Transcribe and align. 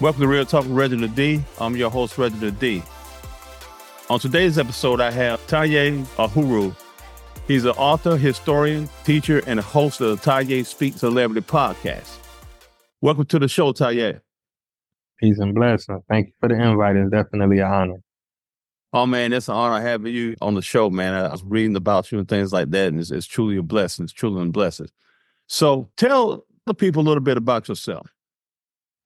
Welcome 0.00 0.22
to 0.22 0.28
Real 0.28 0.46
Talk 0.46 0.62
with 0.62 0.72
Reginald 0.72 1.14
D. 1.14 1.42
I'm 1.60 1.76
your 1.76 1.90
host, 1.90 2.16
Reginald 2.16 2.58
D. 2.58 2.82
On 4.08 4.18
today's 4.18 4.56
episode, 4.56 4.98
I 4.98 5.10
have 5.10 5.46
Taye 5.46 6.02
Uhuru. 6.16 6.74
He's 7.46 7.66
an 7.66 7.72
author, 7.72 8.16
historian, 8.16 8.88
teacher, 9.04 9.42
and 9.46 9.60
host 9.60 10.00
of 10.00 10.18
the 10.18 10.30
Taye 10.30 10.64
Speak 10.64 10.94
Celebrity 10.94 11.46
podcast. 11.46 12.16
Welcome 13.02 13.26
to 13.26 13.38
the 13.38 13.46
show, 13.46 13.74
Taye. 13.74 14.22
Peace 15.18 15.38
and 15.38 15.54
blessings. 15.54 16.02
Thank 16.08 16.28
you 16.28 16.32
for 16.40 16.48
the 16.48 16.54
invite. 16.54 16.96
It's 16.96 17.10
definitely 17.10 17.58
an 17.58 17.70
honor. 17.70 18.02
Oh 18.94 19.04
man, 19.04 19.34
it's 19.34 19.50
an 19.50 19.54
honor 19.54 19.86
having 19.86 20.14
you 20.14 20.34
on 20.40 20.54
the 20.54 20.62
show, 20.62 20.88
man. 20.88 21.12
I 21.12 21.30
was 21.30 21.44
reading 21.44 21.76
about 21.76 22.10
you 22.10 22.20
and 22.20 22.26
things 22.26 22.54
like 22.54 22.70
that, 22.70 22.88
and 22.88 23.00
it's, 23.00 23.10
it's 23.10 23.26
truly 23.26 23.58
a 23.58 23.62
blessing. 23.62 24.04
It's 24.04 24.14
truly 24.14 24.40
a 24.40 24.50
blessing. 24.50 24.88
So 25.46 25.90
tell 25.98 26.46
the 26.64 26.72
people 26.72 27.02
a 27.02 27.06
little 27.06 27.22
bit 27.22 27.36
about 27.36 27.68
yourself. 27.68 28.10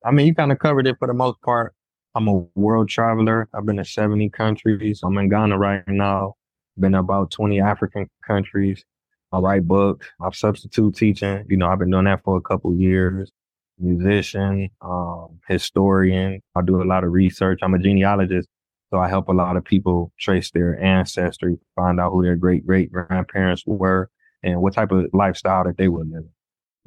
I 0.04 0.10
mean, 0.10 0.26
you 0.26 0.34
kind 0.34 0.52
of 0.52 0.58
covered 0.58 0.86
it 0.86 0.96
for 0.98 1.08
the 1.08 1.14
most 1.14 1.40
part. 1.42 1.74
I'm 2.14 2.28
a 2.28 2.46
world 2.54 2.88
traveler. 2.88 3.48
I've 3.54 3.66
been 3.66 3.78
to 3.78 3.84
70 3.84 4.30
countries. 4.30 5.00
I'm 5.02 5.18
in 5.18 5.28
Ghana 5.28 5.58
right 5.58 5.82
now. 5.88 6.34
Been 6.78 6.94
about 6.94 7.30
20 7.30 7.60
African 7.60 8.08
countries. 8.26 8.84
I 9.32 9.38
write 9.38 9.66
books. 9.66 10.06
I'm 10.20 10.32
substitute 10.32 10.94
teaching. 10.94 11.44
You 11.48 11.56
know, 11.56 11.68
I've 11.68 11.78
been 11.78 11.90
doing 11.90 12.04
that 12.04 12.22
for 12.22 12.36
a 12.36 12.40
couple 12.40 12.74
years 12.76 13.30
musician, 13.78 14.70
um, 14.82 15.40
historian. 15.48 16.40
I 16.54 16.62
do 16.62 16.82
a 16.82 16.84
lot 16.84 17.04
of 17.04 17.12
research. 17.12 17.60
I'm 17.62 17.74
a 17.74 17.78
genealogist. 17.78 18.48
So 18.90 18.98
I 18.98 19.08
help 19.08 19.28
a 19.28 19.32
lot 19.32 19.56
of 19.56 19.64
people 19.64 20.12
trace 20.18 20.50
their 20.52 20.80
ancestry, 20.80 21.58
find 21.74 21.98
out 21.98 22.12
who 22.12 22.22
their 22.22 22.36
great 22.36 22.64
great 22.66 22.92
grandparents 22.92 23.64
were 23.66 24.08
and 24.42 24.60
what 24.60 24.74
type 24.74 24.92
of 24.92 25.06
lifestyle 25.12 25.64
that 25.64 25.76
they 25.76 25.88
were 25.88 26.04
living. 26.04 26.30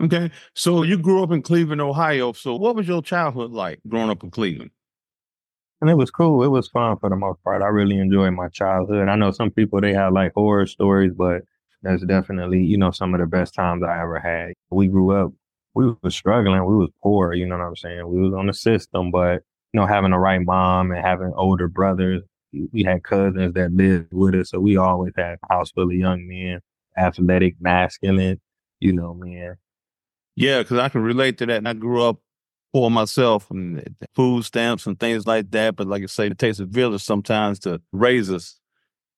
Okay. 0.02 0.32
So 0.54 0.84
you 0.84 0.98
grew 0.98 1.24
up 1.24 1.32
in 1.32 1.42
Cleveland, 1.42 1.82
Ohio. 1.82 2.34
So 2.34 2.56
what 2.56 2.76
was 2.76 2.88
your 2.88 3.02
childhood 3.02 3.52
like 3.52 3.80
growing 3.88 4.10
up 4.10 4.24
in 4.24 4.32
Cleveland? 4.32 4.72
And 5.82 5.90
it 5.90 5.96
was 5.96 6.12
cool. 6.12 6.44
It 6.44 6.48
was 6.48 6.68
fun 6.68 6.98
for 6.98 7.10
the 7.10 7.16
most 7.16 7.44
part. 7.44 7.62
I 7.62 7.68
really 7.68 7.98
enjoyed 7.98 8.34
my 8.34 8.50
childhood. 8.50 9.10
I 9.10 9.16
know 9.16 9.32
some 9.32 9.52
people 9.52 9.80
they 9.80 9.94
have 9.94 10.14
like 10.14 10.34
horror 10.34 10.66
stories, 10.66 11.14
but 11.16 11.42
that's 11.84 12.04
definitely, 12.06 12.64
you 12.64 12.78
know, 12.78 12.92
some 12.92 13.14
of 13.14 13.20
the 13.20 13.28
best 13.28 13.54
times 13.54 13.84
I 13.84 14.02
ever 14.02 14.20
had. 14.20 14.54
We 14.72 14.88
grew 14.88 15.12
up 15.12 15.32
we 15.78 15.94
was 16.02 16.16
struggling. 16.16 16.66
We 16.66 16.76
was 16.76 16.90
poor, 17.04 17.34
you 17.34 17.46
know 17.46 17.56
what 17.58 17.66
I'm 17.66 17.76
saying? 17.76 18.08
We 18.08 18.20
was 18.20 18.34
on 18.34 18.48
the 18.48 18.54
system, 18.54 19.12
but 19.12 19.44
you 19.74 19.80
know, 19.80 19.86
having 19.86 20.10
the 20.10 20.18
right 20.18 20.42
mom 20.42 20.92
and 20.92 21.06
having 21.06 21.32
older 21.36 21.68
brothers, 21.68 22.24
we 22.72 22.84
had 22.84 23.04
cousins 23.04 23.54
that 23.54 23.72
lived 23.72 24.12
with 24.12 24.34
us. 24.34 24.50
So 24.50 24.60
we 24.60 24.76
always 24.78 25.14
had 25.16 25.38
a 25.44 25.54
house 25.54 25.70
full 25.72 25.84
of 25.84 25.94
young 25.94 26.28
men, 26.28 26.62
athletic, 26.98 27.58
masculine, 27.60 28.42
you 28.80 28.92
know, 28.92 29.14
man. 29.14 29.58
Yeah, 30.38 30.60
because 30.60 30.78
I 30.78 30.88
can 30.88 31.02
relate 31.02 31.40
to 31.40 31.48
that. 31.48 31.58
And 31.58 31.68
I 31.68 31.74
grew 31.74 32.04
up 32.04 32.20
poor 32.72 32.92
myself 32.92 33.50
and 33.50 33.96
food 34.16 34.46
stamps 34.46 34.86
and 34.86 35.00
things 35.00 35.26
like 35.26 35.50
that. 35.52 35.76
But 35.76 35.88
like 35.88 36.04
I 36.04 36.06
say, 36.06 36.28
it 36.28 36.38
takes 36.38 36.60
a 36.60 36.66
village 36.66 37.04
sometimes 37.04 37.58
to 37.62 37.82
raise 37.92 38.32
us. 38.32 38.60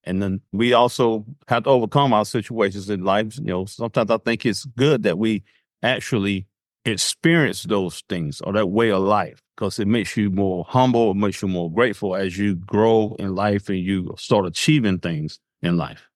And 0.05 0.23
then 0.23 0.39
we 0.53 0.71
also 0.71 1.25
have 1.49 1.63
to 1.63 1.69
overcome 1.69 2.13
our 2.13 2.23
situations 2.23 2.89
in 2.89 3.03
life. 3.03 3.37
You 3.37 3.43
know, 3.43 3.65
sometimes 3.65 4.09
I 4.09 4.17
think 4.17 4.45
it's 4.45 4.63
good 4.63 5.03
that 5.03 5.17
we 5.17 5.43
actually 5.83 6.47
experience 6.85 7.63
those 7.63 8.01
things 8.07 8.39
or 8.39 8.53
that 8.53 8.67
way 8.67 8.89
of 8.89 9.03
life 9.03 9.41
because 9.57 9.77
it 9.77 9.89
makes 9.89 10.15
you 10.15 10.29
more 10.29 10.65
humble, 10.69 11.11
it 11.11 11.17
makes 11.17 11.41
you 11.41 11.49
more 11.49 11.69
grateful 11.69 12.15
as 12.15 12.37
you 12.37 12.55
grow 12.55 13.17
in 13.19 13.35
life 13.35 13.67
and 13.67 13.79
you 13.79 14.15
start 14.17 14.45
achieving 14.45 14.99
things 14.99 15.41
in 15.61 15.75
life. 15.75 16.09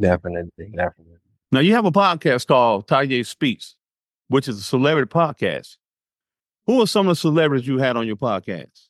Definitely, 0.00 0.72
definitely. 0.74 1.16
Now 1.52 1.60
you 1.60 1.74
have 1.74 1.84
a 1.84 1.92
podcast 1.92 2.46
called 2.46 2.88
Taye 2.88 3.26
Speaks, 3.26 3.76
which 4.28 4.48
is 4.48 4.58
a 4.58 4.62
celebrity 4.62 5.08
podcast. 5.08 5.76
Who 6.66 6.82
are 6.82 6.86
some 6.86 7.08
of 7.08 7.12
the 7.12 7.20
celebrities 7.20 7.66
you 7.66 7.78
had 7.78 7.96
on 7.96 8.06
your 8.06 8.16
podcast? 8.16 8.88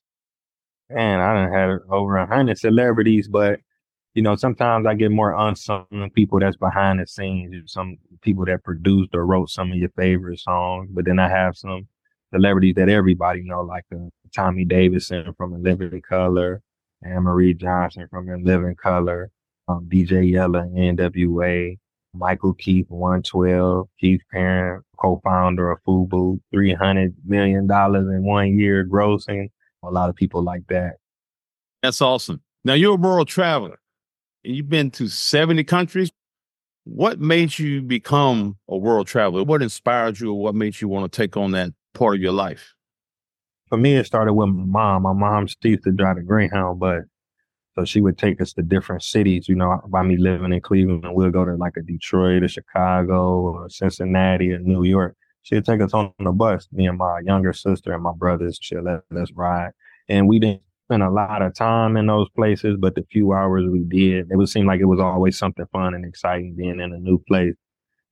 Man, 0.90 1.20
I 1.20 1.34
didn't 1.34 1.54
have 1.54 1.80
over 1.90 2.16
a 2.16 2.26
hundred 2.26 2.58
celebrities, 2.58 3.28
but 3.28 3.60
you 4.14 4.22
know, 4.22 4.34
sometimes 4.34 4.86
I 4.86 4.94
get 4.94 5.12
more 5.12 5.32
unsung 5.32 6.10
people 6.14 6.40
that's 6.40 6.56
behind 6.56 6.98
the 6.98 7.06
scenes, 7.06 7.54
some 7.72 7.98
people 8.20 8.44
that 8.46 8.64
produced 8.64 9.14
or 9.14 9.24
wrote 9.24 9.50
some 9.50 9.70
of 9.70 9.78
your 9.78 9.90
favorite 9.90 10.40
songs. 10.40 10.88
But 10.92 11.04
then 11.04 11.20
I 11.20 11.28
have 11.28 11.56
some 11.56 11.86
celebrities 12.34 12.74
that 12.76 12.88
everybody 12.88 13.42
know, 13.42 13.62
like 13.62 13.84
uh, 13.94 14.08
Tommy 14.34 14.64
Davidson 14.64 15.32
from 15.36 15.54
In 15.54 15.62
Living 15.62 16.02
Color, 16.02 16.62
Anne 17.04 17.22
Marie 17.22 17.54
Johnson 17.54 18.08
from 18.10 18.28
In 18.28 18.42
Living 18.44 18.74
Color, 18.74 19.30
um, 19.68 19.88
DJ 19.88 20.28
Yella, 20.30 20.62
NWA, 20.74 21.78
Michael 22.18 22.54
Keith, 22.54 22.86
112, 22.88 23.88
Keith 24.00 24.20
Perrin, 24.32 24.82
co-founder 24.98 25.70
of 25.70 25.78
FUBU, 25.86 26.40
$300 26.54 27.14
million 27.24 27.70
in 27.70 28.24
one 28.24 28.58
year 28.58 28.84
grossing. 28.84 29.48
A 29.84 29.90
lot 29.90 30.10
of 30.10 30.16
people 30.16 30.42
like 30.42 30.66
that. 30.68 30.96
That's 31.82 32.02
awesome. 32.02 32.42
Now 32.64 32.74
you're 32.74 32.94
a 32.94 32.96
world 32.96 33.28
traveler 33.28 33.78
and 34.44 34.56
you've 34.56 34.68
been 34.68 34.90
to 34.92 35.08
70 35.08 35.62
countries. 35.64 36.10
What 36.84 37.20
made 37.20 37.58
you 37.58 37.82
become 37.82 38.56
a 38.68 38.76
world 38.76 39.06
traveler? 39.06 39.44
What 39.44 39.62
inspired 39.62 40.18
you 40.18 40.32
or 40.32 40.40
what 40.40 40.54
made 40.54 40.80
you 40.80 40.88
want 40.88 41.10
to 41.10 41.16
take 41.16 41.36
on 41.36 41.52
that 41.52 41.72
part 41.94 42.16
of 42.16 42.20
your 42.20 42.32
life? 42.32 42.74
For 43.68 43.76
me, 43.76 43.96
it 43.96 44.06
started 44.06 44.32
with 44.32 44.48
my 44.48 44.64
mom. 44.64 45.02
My 45.02 45.12
mom 45.12 45.46
used 45.62 45.84
to 45.84 45.92
drive 45.92 46.16
a 46.16 46.22
Greyhound, 46.22 46.80
but 46.80 47.02
so 47.78 47.84
she 47.84 48.00
would 48.00 48.18
take 48.18 48.40
us 48.40 48.52
to 48.54 48.62
different 48.62 49.04
cities, 49.04 49.48
you 49.48 49.54
know, 49.54 49.80
by 49.86 50.02
me 50.02 50.16
living 50.16 50.52
in 50.52 50.60
Cleveland, 50.60 51.04
we'll 51.14 51.30
go 51.30 51.44
to 51.44 51.54
like 51.54 51.76
a 51.76 51.82
Detroit 51.82 52.42
or 52.42 52.48
Chicago 52.48 53.38
or 53.38 53.70
Cincinnati 53.70 54.50
or 54.52 54.58
New 54.58 54.82
York. 54.82 55.16
She'd 55.42 55.64
take 55.64 55.80
us 55.80 55.94
on 55.94 56.12
the 56.18 56.32
bus, 56.32 56.66
me 56.72 56.88
and 56.88 56.98
my 56.98 57.20
younger 57.20 57.52
sister 57.52 57.92
and 57.92 58.02
my 58.02 58.10
brothers, 58.12 58.58
she'll 58.60 58.82
let 58.82 59.02
us 59.16 59.30
ride. 59.32 59.70
And 60.08 60.26
we 60.26 60.40
didn't 60.40 60.62
spend 60.86 61.04
a 61.04 61.10
lot 61.10 61.40
of 61.40 61.54
time 61.54 61.96
in 61.96 62.06
those 62.06 62.28
places, 62.30 62.76
but 62.80 62.96
the 62.96 63.06
few 63.12 63.32
hours 63.32 63.70
we 63.70 63.84
did, 63.84 64.28
it 64.28 64.36
would 64.36 64.48
seem 64.48 64.66
like 64.66 64.80
it 64.80 64.86
was 64.86 64.98
always 64.98 65.38
something 65.38 65.66
fun 65.70 65.94
and 65.94 66.04
exciting 66.04 66.56
being 66.56 66.80
in 66.80 66.92
a 66.92 66.98
new 66.98 67.18
place. 67.28 67.54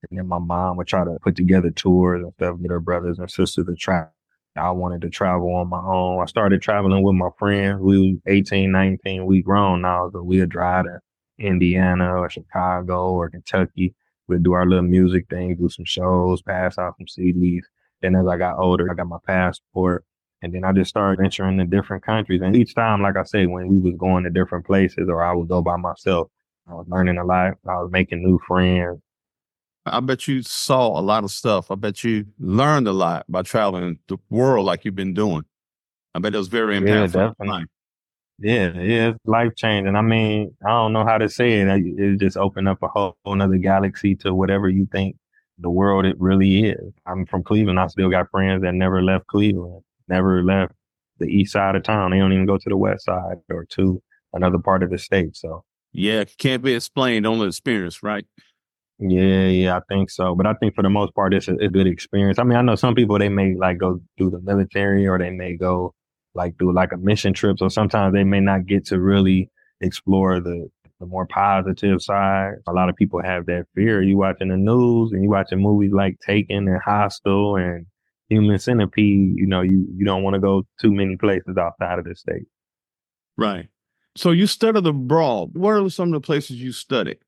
And 0.08 0.16
then 0.16 0.28
my 0.28 0.38
mom 0.38 0.76
would 0.76 0.86
try 0.86 1.04
to 1.04 1.18
put 1.22 1.34
together 1.34 1.70
tours 1.70 2.22
and 2.22 2.32
stuff, 2.34 2.60
get 2.62 2.70
her 2.70 2.78
brothers 2.78 3.18
and 3.18 3.28
sisters 3.28 3.66
to 3.66 3.74
travel. 3.74 4.12
I 4.56 4.70
wanted 4.70 5.02
to 5.02 5.10
travel 5.10 5.54
on 5.54 5.68
my 5.68 5.80
own. 5.80 6.22
I 6.22 6.26
started 6.26 6.62
traveling 6.62 7.02
with 7.02 7.14
my 7.14 7.30
friends. 7.38 7.80
We 7.80 8.12
were 8.12 8.32
18, 8.32 8.70
19, 8.72 9.26
we 9.26 9.42
grown 9.42 9.82
now, 9.82 10.10
so 10.12 10.22
we'd 10.22 10.48
drive 10.48 10.84
to 10.84 11.00
Indiana 11.38 12.16
or 12.18 12.30
Chicago 12.30 13.12
or 13.12 13.30
Kentucky. 13.30 13.94
We'd 14.28 14.42
do 14.42 14.52
our 14.52 14.66
little 14.66 14.84
music 14.84 15.28
thing, 15.28 15.54
do 15.56 15.68
some 15.68 15.84
shows, 15.84 16.42
pass 16.42 16.78
out 16.78 16.94
some 16.98 17.06
CDs. 17.06 17.62
Then 18.02 18.16
as 18.16 18.26
I 18.26 18.36
got 18.36 18.58
older, 18.58 18.90
I 18.90 18.94
got 18.94 19.06
my 19.06 19.18
passport. 19.26 20.04
And 20.42 20.54
then 20.54 20.64
I 20.64 20.72
just 20.72 20.90
started 20.90 21.20
venturing 21.20 21.58
to 21.58 21.64
different 21.64 22.04
countries. 22.04 22.42
And 22.42 22.54
each 22.54 22.74
time, 22.74 23.02
like 23.02 23.16
I 23.16 23.22
said, 23.22 23.48
when 23.48 23.68
we 23.68 23.78
was 23.78 23.94
going 23.98 24.24
to 24.24 24.30
different 24.30 24.66
places 24.66 25.08
or 25.08 25.22
I 25.22 25.32
would 25.32 25.48
go 25.48 25.62
by 25.62 25.76
myself, 25.76 26.28
I 26.68 26.74
was 26.74 26.86
learning 26.88 27.18
a 27.18 27.24
lot. 27.24 27.54
I 27.66 27.76
was 27.82 27.90
making 27.90 28.22
new 28.22 28.38
friends. 28.46 29.00
I 29.86 30.00
bet 30.00 30.28
you 30.28 30.42
saw 30.42 30.98
a 30.98 31.00
lot 31.00 31.24
of 31.24 31.30
stuff. 31.30 31.70
I 31.70 31.74
bet 31.74 32.04
you 32.04 32.26
learned 32.38 32.88
a 32.88 32.92
lot 32.92 33.24
by 33.28 33.42
traveling 33.42 33.98
the 34.08 34.18
world 34.30 34.66
like 34.66 34.84
you've 34.84 34.94
been 34.94 35.14
doing. 35.14 35.44
I 36.14 36.18
bet 36.18 36.34
it 36.34 36.38
was 36.38 36.48
very 36.48 36.78
impactful. 36.78 37.14
Yeah, 37.14 37.32
definitely. 37.38 37.64
Yeah, 38.38 38.72
yeah, 38.74 39.08
it's 39.08 39.18
life 39.24 39.52
changing. 39.56 39.96
I 39.96 40.02
mean, 40.02 40.54
I 40.64 40.68
don't 40.68 40.92
know 40.92 41.04
how 41.04 41.16
to 41.16 41.28
say 41.28 41.60
it. 41.60 41.68
It 41.68 42.20
just 42.20 42.36
opened 42.36 42.68
up 42.68 42.82
a 42.82 42.88
whole 42.88 43.16
another 43.24 43.56
galaxy 43.56 44.14
to 44.16 44.34
whatever 44.34 44.68
you 44.68 44.86
think 44.92 45.16
the 45.58 45.70
world 45.70 46.04
it 46.04 46.20
really 46.20 46.66
is. 46.66 46.92
I'm 47.06 47.24
from 47.24 47.42
Cleveland. 47.42 47.80
I 47.80 47.86
still 47.86 48.10
got 48.10 48.30
friends 48.30 48.62
that 48.62 48.74
never 48.74 49.02
left 49.02 49.26
Cleveland 49.28 49.82
never 50.08 50.42
left 50.42 50.72
the 51.18 51.26
east 51.26 51.52
side 51.52 51.76
of 51.76 51.82
town. 51.82 52.10
They 52.10 52.18
don't 52.18 52.32
even 52.32 52.46
go 52.46 52.58
to 52.58 52.68
the 52.68 52.76
west 52.76 53.04
side 53.06 53.36
or 53.50 53.64
to 53.70 54.02
another 54.32 54.58
part 54.58 54.82
of 54.82 54.90
the 54.90 54.98
state. 54.98 55.36
So 55.36 55.64
yeah, 55.92 56.24
can't 56.38 56.62
be 56.62 56.74
explained, 56.74 57.26
only 57.26 57.48
experience, 57.48 58.02
right? 58.02 58.26
Yeah, 58.98 59.46
yeah, 59.48 59.76
I 59.76 59.80
think 59.88 60.10
so. 60.10 60.34
But 60.34 60.46
I 60.46 60.54
think 60.54 60.74
for 60.74 60.82
the 60.82 60.88
most 60.88 61.14
part, 61.14 61.34
it's 61.34 61.48
a, 61.48 61.54
a, 61.56 61.68
good 61.68 61.86
experience. 61.86 62.38
I 62.38 62.44
mean, 62.44 62.56
I 62.56 62.62
know 62.62 62.76
some 62.76 62.94
people 62.94 63.18
they 63.18 63.28
may 63.28 63.54
like 63.54 63.76
go 63.76 64.00
do 64.16 64.30
the 64.30 64.40
military 64.40 65.06
or 65.06 65.18
they 65.18 65.30
may 65.30 65.54
go 65.54 65.94
like 66.34 66.56
do 66.56 66.72
like 66.72 66.92
a 66.92 66.96
mission 66.96 67.34
trip. 67.34 67.58
So 67.58 67.68
sometimes 67.68 68.14
they 68.14 68.24
may 68.24 68.40
not 68.40 68.64
get 68.64 68.86
to 68.86 68.98
really 68.98 69.50
explore 69.82 70.40
the 70.40 70.70
the 70.98 71.06
more 71.06 71.26
positive 71.26 72.00
side. 72.00 72.54
A 72.66 72.72
lot 72.72 72.88
of 72.88 72.96
people 72.96 73.22
have 73.22 73.46
that 73.46 73.66
fear. 73.74 74.02
You 74.02 74.16
watching 74.16 74.48
the 74.48 74.56
news 74.56 75.12
and 75.12 75.22
you 75.22 75.28
watching 75.28 75.60
movies 75.60 75.92
like 75.92 76.18
Taken 76.20 76.68
and 76.68 76.80
Hostel 76.82 77.56
and 77.56 77.86
human 78.28 78.58
centipede, 78.58 79.36
you 79.36 79.46
know, 79.46 79.60
you, 79.60 79.86
you 79.94 80.04
don't 80.04 80.22
want 80.22 80.34
to 80.34 80.40
go 80.40 80.66
too 80.80 80.92
many 80.92 81.16
places 81.16 81.56
outside 81.58 81.98
of 81.98 82.06
the 82.06 82.14
state. 82.14 82.46
Right. 83.36 83.68
So 84.16 84.30
you 84.30 84.46
studied 84.46 84.86
abroad. 84.86 85.54
What 85.54 85.72
are 85.72 85.90
some 85.90 86.08
of 86.08 86.14
the 86.14 86.26
places 86.26 86.56
you 86.56 86.72
studied? 86.72 87.18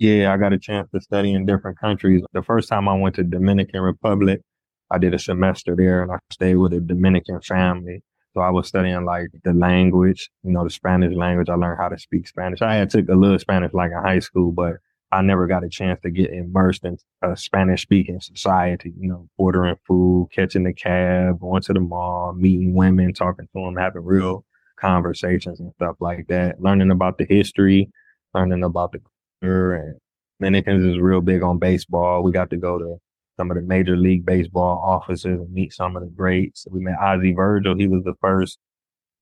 Yeah, 0.00 0.32
I 0.32 0.38
got 0.38 0.54
a 0.54 0.58
chance 0.58 0.88
to 0.92 1.00
study 1.00 1.34
in 1.34 1.46
different 1.46 1.78
countries. 1.78 2.22
The 2.32 2.42
first 2.42 2.70
time 2.70 2.88
I 2.88 2.94
went 2.94 3.16
to 3.16 3.24
Dominican 3.24 3.82
Republic, 3.82 4.40
I 4.90 4.98
did 4.98 5.14
a 5.14 5.18
semester 5.18 5.76
there 5.76 6.02
and 6.02 6.10
I 6.10 6.16
stayed 6.32 6.56
with 6.56 6.72
a 6.72 6.80
Dominican 6.80 7.40
family. 7.42 8.02
So 8.34 8.40
I 8.40 8.50
was 8.50 8.68
studying 8.68 9.04
like 9.04 9.28
the 9.44 9.52
language, 9.54 10.30
you 10.44 10.52
know, 10.52 10.64
the 10.64 10.70
Spanish 10.70 11.14
language. 11.14 11.50
I 11.50 11.54
learned 11.54 11.78
how 11.80 11.90
to 11.90 11.98
speak 11.98 12.28
Spanish. 12.28 12.62
I 12.62 12.76
had 12.76 12.90
took 12.90 13.08
a 13.10 13.14
little 13.14 13.38
Spanish 13.38 13.74
like 13.74 13.92
in 13.92 13.98
high 14.02 14.20
school, 14.20 14.52
but 14.52 14.76
I 15.12 15.22
never 15.22 15.48
got 15.48 15.64
a 15.64 15.70
chance 15.70 16.00
to 16.02 16.10
get 16.10 16.32
immersed 16.32 16.84
in 16.84 16.98
a 17.22 17.36
Spanish 17.36 17.82
speaking 17.82 18.20
society, 18.20 18.94
you 18.98 19.08
know, 19.08 19.28
ordering 19.38 19.76
food, 19.86 20.30
catching 20.34 20.64
the 20.64 20.74
cab, 20.74 21.40
going 21.40 21.62
to 21.62 21.74
the 21.74 21.80
mall, 21.80 22.34
meeting 22.34 22.74
women, 22.74 23.14
talking 23.14 23.46
to 23.54 23.64
them, 23.64 23.76
having 23.76 24.04
real 24.04 24.44
conversations 24.78 25.60
and 25.60 25.72
stuff 25.74 25.96
like 26.00 26.26
that, 26.28 26.62
learning 26.62 26.90
about 26.92 27.18
the 27.18 27.26
history, 27.28 27.90
learning 28.34 28.64
about 28.64 28.92
the. 28.92 29.00
And 29.42 29.98
Dominicans 30.40 30.84
is 30.84 30.98
real 30.98 31.20
big 31.20 31.42
on 31.42 31.58
baseball. 31.58 32.22
We 32.22 32.32
got 32.32 32.50
to 32.50 32.56
go 32.56 32.78
to 32.78 32.96
some 33.36 33.50
of 33.50 33.56
the 33.56 33.62
major 33.62 33.96
league 33.96 34.26
baseball 34.26 34.82
offices 34.84 35.38
and 35.40 35.52
meet 35.52 35.72
some 35.72 35.96
of 35.96 36.02
the 36.02 36.08
greats. 36.08 36.66
We 36.70 36.80
met 36.80 36.98
Ozzie 37.00 37.32
Virgil. 37.32 37.76
He 37.76 37.88
was 37.88 38.04
the 38.04 38.14
first 38.20 38.58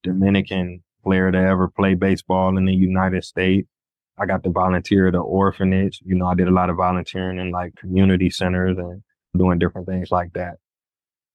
Dominican 0.03 0.83
player 1.05 1.31
to 1.31 1.39
ever 1.39 1.69
play 1.69 1.95
baseball 1.95 2.57
in 2.57 2.65
the 2.65 2.75
United 2.75 3.25
States. 3.25 3.69
I 4.19 4.27
got 4.27 4.43
to 4.43 4.51
volunteer 4.51 5.07
at 5.07 5.15
an 5.15 5.21
orphanage. 5.21 6.01
You 6.05 6.17
know, 6.17 6.27
I 6.27 6.35
did 6.35 6.49
a 6.49 6.53
lot 6.53 6.71
of 6.71 6.77
volunteering 6.77 7.39
in 7.39 7.53
like 7.53 7.77
community 7.77 8.31
centers 8.31 8.77
and 8.77 9.03
doing 9.37 9.59
different 9.59 9.87
things 9.87 10.11
like 10.11 10.33
that. 10.33 10.57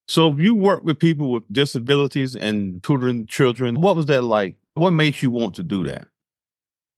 So 0.08 0.36
you 0.38 0.54
work 0.54 0.84
with 0.84 1.00
people 1.00 1.32
with 1.32 1.44
disabilities 1.52 2.36
and 2.36 2.84
tutoring 2.84 3.26
children. 3.26 3.80
What 3.80 3.96
was 3.96 4.08
that 4.08 4.24
like? 4.24 4.58
What 4.74 4.92
made 4.92 5.22
you 5.22 5.32
want 5.32 5.56
to 5.56 5.64
do 5.64 5.86
that? 5.86 6.08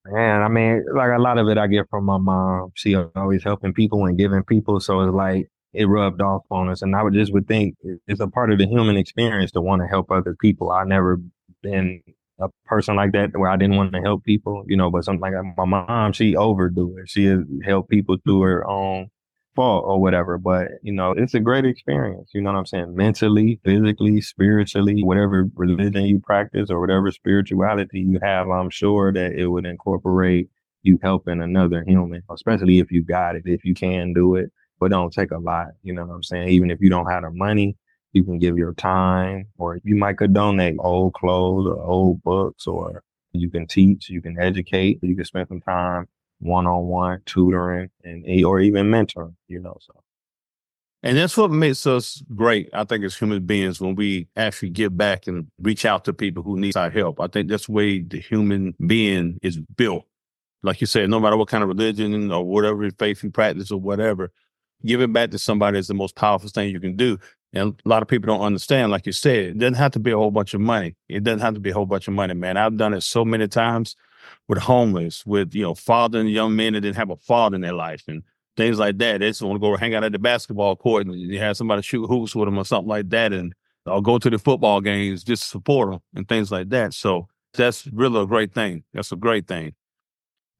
Man, 0.06 0.42
I 0.44 0.48
mean, 0.48 0.86
like 0.94 1.12
a 1.12 1.22
lot 1.22 1.40
of 1.40 1.48
it 1.48 1.58
I 1.58 1.66
get 1.68 1.90
from 1.90 2.06
my 2.06 2.18
mom. 2.18 2.72
She 2.76 2.96
always 2.96 3.44
helping 3.44 3.74
people 3.74 4.06
and 4.06 4.18
giving 4.18 4.44
people. 4.44 4.80
So 4.80 5.02
it's 5.02 5.14
like 5.14 5.50
it 5.74 5.86
rubbed 5.86 6.22
off 6.22 6.44
on 6.52 6.70
us. 6.70 6.84
And 6.84 6.96
I 6.96 7.02
would 7.02 7.14
just 7.14 7.34
would 7.34 7.48
think 7.48 7.76
it's 8.08 8.20
a 8.20 8.28
part 8.28 8.52
of 8.52 8.60
the 8.60 8.68
human 8.68 8.98
experience 8.98 9.52
to 9.54 9.62
want 9.62 9.82
to 9.82 9.88
help 9.88 10.12
other 10.12 10.36
people. 10.40 10.72
I 10.72 10.84
never 10.84 11.20
been 11.64 12.04
a 12.40 12.50
person 12.66 12.96
like 12.96 13.14
that 13.14 13.36
where 13.36 13.50
I 13.50 13.58
didn't 13.58 13.78
want 13.78 13.94
to 13.94 14.02
help 14.02 14.24
people, 14.24 14.64
you 14.68 14.78
know, 14.78 14.92
but 14.92 15.06
something 15.06 15.22
like 15.22 15.58
my 15.58 15.66
mom, 15.66 16.14
she 16.14 16.36
overdo 16.36 16.98
it. 16.98 17.10
She 17.10 17.36
helped 17.64 17.90
people 17.90 18.18
through 18.24 18.42
her 18.42 18.68
own 18.68 19.10
fault 19.56 19.86
or 19.86 20.00
whatever. 20.00 20.38
But, 20.38 20.68
you 20.82 20.92
know, 20.92 21.12
it's 21.12 21.34
a 21.34 21.40
great 21.40 21.66
experience. 21.66 22.32
You 22.34 22.42
know 22.42 22.52
what 22.52 22.60
I'm 22.60 22.66
saying? 22.66 22.96
Mentally, 22.96 23.60
physically, 23.64 24.22
spiritually, 24.22 25.04
whatever 25.04 25.50
religion 25.56 26.04
you 26.04 26.20
practice 26.20 26.70
or 26.70 26.80
whatever 26.80 27.12
spirituality 27.12 28.02
you 28.02 28.20
have, 28.22 28.50
I'm 28.50 28.70
sure 28.70 29.14
that 29.14 29.34
it 29.34 29.48
would 29.48 29.66
incorporate 29.66 30.50
you 30.84 31.00
helping 31.02 31.42
another 31.42 31.84
human, 31.86 32.22
especially 32.30 32.80
if 32.80 32.92
you 32.92 33.04
got 33.04 33.36
it, 33.36 33.44
if 33.46 33.66
you 33.66 33.74
can 33.74 34.14
do 34.14 34.36
it. 34.36 34.52
But 34.80 34.92
don't 34.92 35.12
take 35.12 35.32
a 35.32 35.38
lot. 35.38 35.68
You 35.84 35.94
know 35.94 36.06
what 36.06 36.14
I'm 36.14 36.24
saying? 36.24 36.50
Even 36.50 36.70
if 36.70 36.80
you 36.82 36.90
don't 36.90 37.10
have 37.10 37.24
the 37.24 37.32
money, 37.32 37.78
you 38.12 38.24
can 38.24 38.40
give 38.40 38.58
your 38.58 38.74
time, 38.74 39.48
or 39.58 39.80
you 39.84 39.96
might 39.96 40.18
could 40.18 40.34
donate 40.34 40.76
old 40.80 41.14
clothes 41.14 41.66
or 41.68 41.82
old 41.82 42.22
books, 42.24 42.68
or 42.68 43.04
you 43.32 43.50
can 43.50 43.68
teach, 43.68 44.10
you 44.10 44.22
can 44.22 44.40
educate, 44.40 45.00
you 45.02 45.16
can 45.16 45.26
spend 45.26 45.48
some 45.48 45.62
time 45.62 46.08
one 46.40 46.68
on 46.68 46.86
one 46.86 47.22
tutoring 47.26 47.90
and 48.04 48.26
eh, 48.28 48.44
or 48.44 48.60
even 48.60 48.88
mentoring, 48.88 49.36
you 49.48 49.60
know. 49.60 49.78
So 49.82 50.04
and 51.06 51.18
that's 51.18 51.38
what 51.38 51.52
makes 51.52 51.86
us 51.86 52.24
great, 52.34 52.68
I 52.74 52.84
think, 52.84 53.06
as 53.06 53.16
human 53.16 53.46
beings 53.46 53.80
when 53.80 53.94
we 53.94 54.28
actually 54.36 54.72
give 54.72 54.98
back 54.98 55.28
and 55.28 55.46
reach 55.62 55.86
out 55.86 56.04
to 56.06 56.14
people 56.14 56.42
who 56.42 56.58
need 56.58 56.76
our 56.76 56.90
help. 56.90 57.22
I 57.22 57.28
think 57.28 57.48
that's 57.48 57.68
the 57.68 57.74
way 57.74 58.00
the 58.00 58.20
human 58.20 58.74
being 58.88 59.40
is 59.44 59.60
built. 59.78 60.06
Like 60.64 60.82
you 60.82 60.88
said, 60.88 61.08
no 61.12 61.20
matter 61.20 61.38
what 61.38 61.48
kind 61.48 61.62
of 61.62 61.70
religion 61.70 62.32
or 62.32 62.44
whatever 62.44 62.90
faith 62.90 63.24
you 63.24 63.30
practice 63.30 63.70
or 63.70 63.80
whatever, 63.80 64.32
giving 64.84 65.14
back 65.14 65.30
to 65.30 65.38
somebody 65.38 65.78
is 65.78 65.88
the 65.88 65.94
most 65.94 66.16
powerful 66.16 66.50
thing 66.50 66.72
you 66.72 66.80
can 66.80 66.96
do. 66.96 67.20
And 67.54 67.80
a 67.86 67.90
lot 67.90 68.02
of 68.02 68.08
people 68.08 68.34
don't 68.34 68.44
understand, 68.44 68.92
like 68.92 69.06
you 69.06 69.12
said, 69.12 69.46
it 69.46 69.58
doesn't 69.60 69.76
have 69.76 69.92
to 69.92 70.00
be 70.00 70.10
a 70.10 70.18
whole 70.18 70.32
bunch 70.32 70.56
of 70.56 70.62
money. 70.62 70.96
It 71.08 71.24
doesn't 71.24 71.42
have 71.42 71.54
to 71.54 71.60
be 71.60 71.70
a 71.70 71.74
whole 71.76 71.86
bunch 71.86 72.08
of 72.08 72.16
money, 72.16 72.34
man. 72.34 72.58
I've 72.58 72.78
done 72.78 72.96
it 72.96 73.02
so 73.02 73.24
many 73.24 73.48
times 73.48 73.96
with 74.48 74.60
homeless, 74.60 75.26
with, 75.26 75.54
you 75.56 75.64
know, 75.64 75.76
fathering 75.76 76.28
young 76.28 76.56
men 76.56 76.74
that 76.74 76.82
didn't 76.82 76.98
have 76.98 77.10
a 77.10 77.16
father 77.18 77.56
in 77.56 77.62
their 77.62 77.74
life 77.74 78.04
and 78.08 78.24
things 78.58 78.80
like 78.80 78.98
that. 79.00 79.20
They 79.20 79.30
just 79.30 79.42
want 79.42 79.56
to 79.56 79.60
go 79.60 79.76
hang 79.76 79.96
out 79.96 80.04
at 80.04 80.12
the 80.12 80.20
basketball 80.20 80.76
court 80.76 81.06
and 81.06 81.16
you 81.16 81.40
have 81.40 81.58
somebody 81.58 81.82
shoot 81.82 82.08
hoops 82.08 82.36
with 82.36 82.48
them 82.48 82.58
or 82.58 82.66
something 82.66 82.90
like 82.90 83.10
that. 83.10 83.34
And 83.34 83.54
I'll 83.86 84.02
go 84.02 84.18
to 84.18 84.30
the 84.30 84.40
football 84.40 84.82
games 84.82 85.24
just 85.24 85.44
to 85.44 85.50
support 85.50 85.92
them 85.92 86.00
and 86.16 86.28
things 86.28 86.52
like 86.52 86.70
that. 86.70 86.94
So 86.94 87.28
that's 87.54 87.88
really 87.88 88.22
a 88.22 88.26
great 88.26 88.54
thing. 88.54 88.84
That's 88.94 89.12
a 89.12 89.16
great 89.16 89.48
thing. 89.48 89.74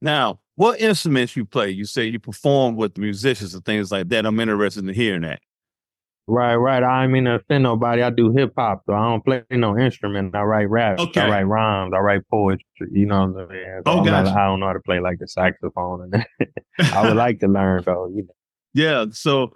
Now, 0.00 0.40
what 0.56 0.80
instruments 0.80 1.36
you 1.36 1.44
play? 1.44 1.70
You 1.70 1.84
say 1.84 2.06
you 2.06 2.18
perform 2.18 2.76
with 2.76 2.96
musicians 2.98 3.54
and 3.54 3.64
things 3.64 3.92
like 3.92 4.08
that. 4.08 4.26
I'm 4.26 4.40
interested 4.40 4.86
in 4.86 4.94
hearing 4.94 5.22
that. 5.22 5.40
Right, 6.28 6.56
right. 6.56 6.82
I 6.82 7.04
ain't 7.04 7.12
mean 7.12 7.24
to 7.24 7.36
offend 7.36 7.62
nobody. 7.62 8.02
I 8.02 8.10
do 8.10 8.32
hip 8.32 8.52
hop, 8.58 8.82
so 8.86 8.94
I 8.94 9.10
don't 9.10 9.24
play 9.24 9.44
no 9.50 9.78
instrument. 9.78 10.34
I 10.34 10.42
write 10.42 10.68
rap. 10.68 10.98
Okay. 10.98 11.20
I 11.20 11.28
write 11.28 11.44
rhymes. 11.44 11.92
I 11.94 11.98
write 11.98 12.22
poetry. 12.28 12.64
You 12.90 13.06
know 13.06 13.26
what 13.26 13.42
I'm 13.42 13.48
saying? 13.48 13.82
So 13.86 13.92
oh, 13.92 14.04
gotcha. 14.04 14.30
not, 14.30 14.36
I 14.36 14.46
don't 14.46 14.58
know 14.58 14.66
how 14.66 14.72
to 14.72 14.80
play 14.80 14.98
like 14.98 15.20
the 15.20 15.28
saxophone. 15.28 16.10
And 16.12 16.26
I 16.92 17.06
would 17.06 17.16
like 17.16 17.38
to 17.40 17.48
learn 17.48 17.84
though. 17.84 18.08
You 18.08 18.22
know. 18.22 18.34
Yeah. 18.74 19.06
So 19.12 19.52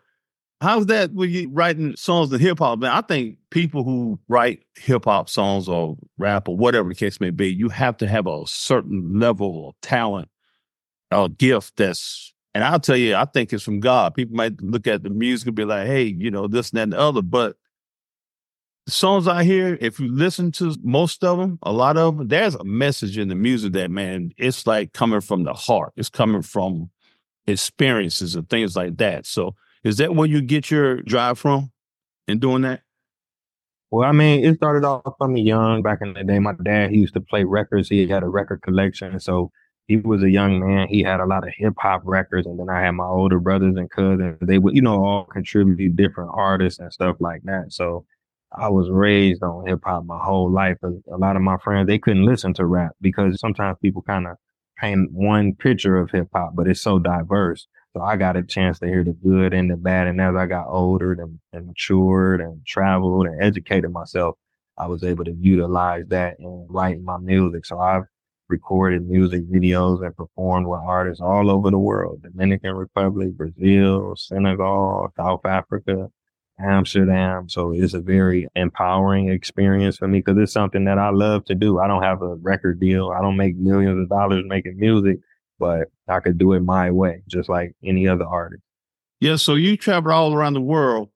how's 0.61 0.87
that 0.87 1.13
when 1.13 1.31
you 1.31 1.51
writing 1.51 1.97
songs 1.97 2.33
in 2.33 2.39
hip 2.39 2.61
hop? 2.61 2.79
Man, 2.79 2.93
I 2.93 3.01
think 3.01 3.39
people 3.51 3.83
who 3.83 4.21
write 4.29 4.61
hip 4.77 5.07
hop 5.07 5.29
songs 5.29 5.69
or 5.69 5.97
rap 6.19 6.49
or 6.49 6.57
whatever 6.57 6.89
the 6.89 6.95
case 6.95 7.21
may 7.21 7.31
be, 7.31 7.49
you 7.53 7.69
have 7.69 7.97
to 7.97 8.07
have 8.07 8.29
a 8.29 8.43
certain 8.47 9.19
level 9.19 9.71
of 9.71 9.75
talent 9.83 10.29
or 11.11 11.29
gift 11.29 11.77
that's 11.77 12.33
and 12.55 12.65
I'll 12.65 12.81
tell 12.81 12.97
you, 12.97 13.15
I 13.15 13.25
think 13.25 13.53
it's 13.53 13.63
from 13.63 13.81
God. 13.81 14.15
People 14.15 14.37
might 14.37 14.61
look 14.61 14.87
at 14.87 15.03
the 15.03 15.11
music 15.11 15.49
and 15.49 15.57
be 15.57 15.65
like, 15.65 15.87
hey, 15.87 16.05
you 16.05 16.31
know, 16.31 16.49
this 16.49 16.71
and 16.71 16.79
that 16.79 16.83
and 16.85 16.93
the 16.93 16.99
other. 16.99 17.23
But 17.23 17.57
the 18.87 18.93
songs 18.93 19.29
I 19.29 19.45
hear, 19.45 19.79
if 19.81 20.01
you 20.01 20.09
listen 20.13 20.51
to 20.53 20.75
most 20.83 21.23
of 21.23 21.39
them, 21.39 21.59
a 21.63 21.73
lot 21.73 21.97
of 21.97 22.17
them, 22.17 22.29
there's 22.29 22.57
a 22.57 22.65
message 22.65 23.19
in 23.19 23.29
the 23.29 23.35
music 23.35 23.73
that, 23.75 23.91
man, 23.91 24.33
it's 24.37 24.67
like 24.67 24.93
coming 24.93 25.21
from 25.21 25.45
the 25.45 25.55
heart. 25.55 25.93
It's 25.97 26.09
coming 26.09 26.43
from 26.43 26.91
experiences 27.47 28.35
and 28.35 28.49
things 28.49 28.75
like 28.75 28.97
that. 28.97 29.27
So 29.27 29.55
is 29.85 29.99
that 29.99 30.15
where 30.15 30.27
you 30.27 30.43
get 30.43 30.71
your 30.71 31.03
drive 31.03 31.39
from 31.39 31.71
in 32.27 32.39
doing 32.39 32.63
that? 32.63 32.83
Well, 33.93 34.09
I 34.09 34.13
mean, 34.13 34.45
it 34.45 34.57
started 34.57 34.85
off 34.85 35.15
from 35.19 35.33
me 35.33 35.43
young 35.43 35.83
back 35.83 35.99
in 36.01 36.13
the 36.15 36.23
day. 36.23 36.39
My 36.39 36.55
dad, 36.63 36.91
he 36.91 36.99
used 36.99 37.15
to 37.15 37.21
play 37.21 37.45
records. 37.45 37.89
He 37.89 38.07
had 38.07 38.23
a 38.23 38.29
record 38.29 38.63
collection. 38.63 39.19
So 39.19 39.51
he 39.91 39.97
was 39.97 40.23
a 40.23 40.31
young 40.31 40.61
man. 40.61 40.87
He 40.87 41.03
had 41.03 41.19
a 41.19 41.27
lot 41.27 41.43
of 41.43 41.53
hip 41.57 41.75
hop 41.77 42.03
records, 42.05 42.47
and 42.47 42.61
then 42.61 42.69
I 42.69 42.81
had 42.81 42.93
my 42.93 43.07
older 43.07 43.41
brothers 43.41 43.75
and 43.77 43.91
cousins. 43.91 44.39
They 44.41 44.57
would, 44.57 44.77
you 44.77 44.83
know, 44.83 45.05
all 45.05 45.25
contribute 45.25 45.97
different 45.97 46.31
artists 46.33 46.79
and 46.79 46.93
stuff 46.93 47.17
like 47.19 47.43
that. 47.43 47.73
So 47.73 48.07
I 48.57 48.69
was 48.69 48.89
raised 48.89 49.43
on 49.43 49.67
hip 49.67 49.81
hop 49.83 50.05
my 50.05 50.17
whole 50.17 50.49
life. 50.49 50.77
A 50.85 51.17
lot 51.17 51.35
of 51.35 51.43
my 51.43 51.57
friends 51.57 51.89
they 51.89 51.99
couldn't 51.99 52.25
listen 52.25 52.55
to 52.55 52.67
rap 52.67 52.93
because 53.01 53.41
sometimes 53.41 53.79
people 53.83 54.03
kind 54.03 54.29
of 54.29 54.37
paint 54.79 55.11
one 55.11 55.57
picture 55.57 55.97
of 55.97 56.13
hip 56.13 56.29
hop, 56.33 56.53
but 56.55 56.69
it's 56.69 56.81
so 56.81 57.01
diverse. 57.01 57.67
So 57.97 58.01
I 58.01 58.15
got 58.15 58.37
a 58.37 58.45
chance 58.45 58.79
to 58.79 58.87
hear 58.87 59.03
the 59.03 59.13
good 59.13 59.53
and 59.53 59.69
the 59.73 59.77
bad. 59.77 60.07
And 60.07 60.21
as 60.21 60.37
I 60.37 60.47
got 60.47 60.69
older 60.69 61.15
and, 61.15 61.41
and 61.53 61.67
matured 61.67 62.41
and 62.41 62.65
traveled 62.65 63.27
and 63.27 63.43
educated 63.43 63.91
myself, 63.91 64.37
I 64.79 64.87
was 64.87 65.03
able 65.03 65.25
to 65.25 65.33
utilize 65.33 66.05
that 66.11 66.37
in 66.39 66.69
writing 66.71 67.05
my 67.05 67.19
music. 67.19 67.67
So 67.67 67.81
I've 67.81 68.05
recorded 68.51 69.09
music 69.09 69.49
videos 69.51 70.05
and 70.05 70.17
performed 70.17 70.67
with 70.67 70.81
artists 70.81 71.21
all 71.21 71.51
over 71.51 71.71
the 71.71 71.79
world 71.79 72.23
Dominican 72.23 72.75
Republic, 72.75 73.33
Brazil, 73.33 74.15
Senegal, 74.17 75.13
South 75.17 75.47
Africa, 75.47 76.11
Amsterdam. 76.59 77.49
So 77.49 77.73
it's 77.73 77.95
a 77.95 78.01
very 78.01 78.49
empowering 78.55 79.31
experience 79.31 79.97
for 79.97 80.09
me 80.09 80.19
because 80.19 80.37
it's 80.39 80.53
something 80.53 80.85
that 80.85 80.99
I 80.99 81.11
love 81.11 81.45
to 81.47 81.55
do. 81.55 81.79
I 81.79 81.87
don't 81.87 82.03
have 82.03 82.23
a 82.23 82.35
record 82.37 82.81
deal, 82.81 83.11
I 83.11 83.23
don't 83.23 83.37
make 83.37 83.57
millions 83.57 84.01
of 84.01 84.09
dollars 84.09 84.45
making 84.47 84.79
music, 84.79 85.21
but 85.59 85.89
I 86.09 86.21
could 86.21 86.37
do 86.37 86.53
it 86.53 86.61
my 86.61 86.91
way, 86.91 87.23
just 87.29 87.49
like 87.49 87.75
any 87.83 88.07
other 88.09 88.27
artist. 88.27 88.63
Yeah. 89.21 89.37
So 89.37 89.55
you 89.55 89.77
travel 89.77 90.13
all 90.13 90.35
around 90.35 90.55
the 90.55 90.61
world 90.61 91.11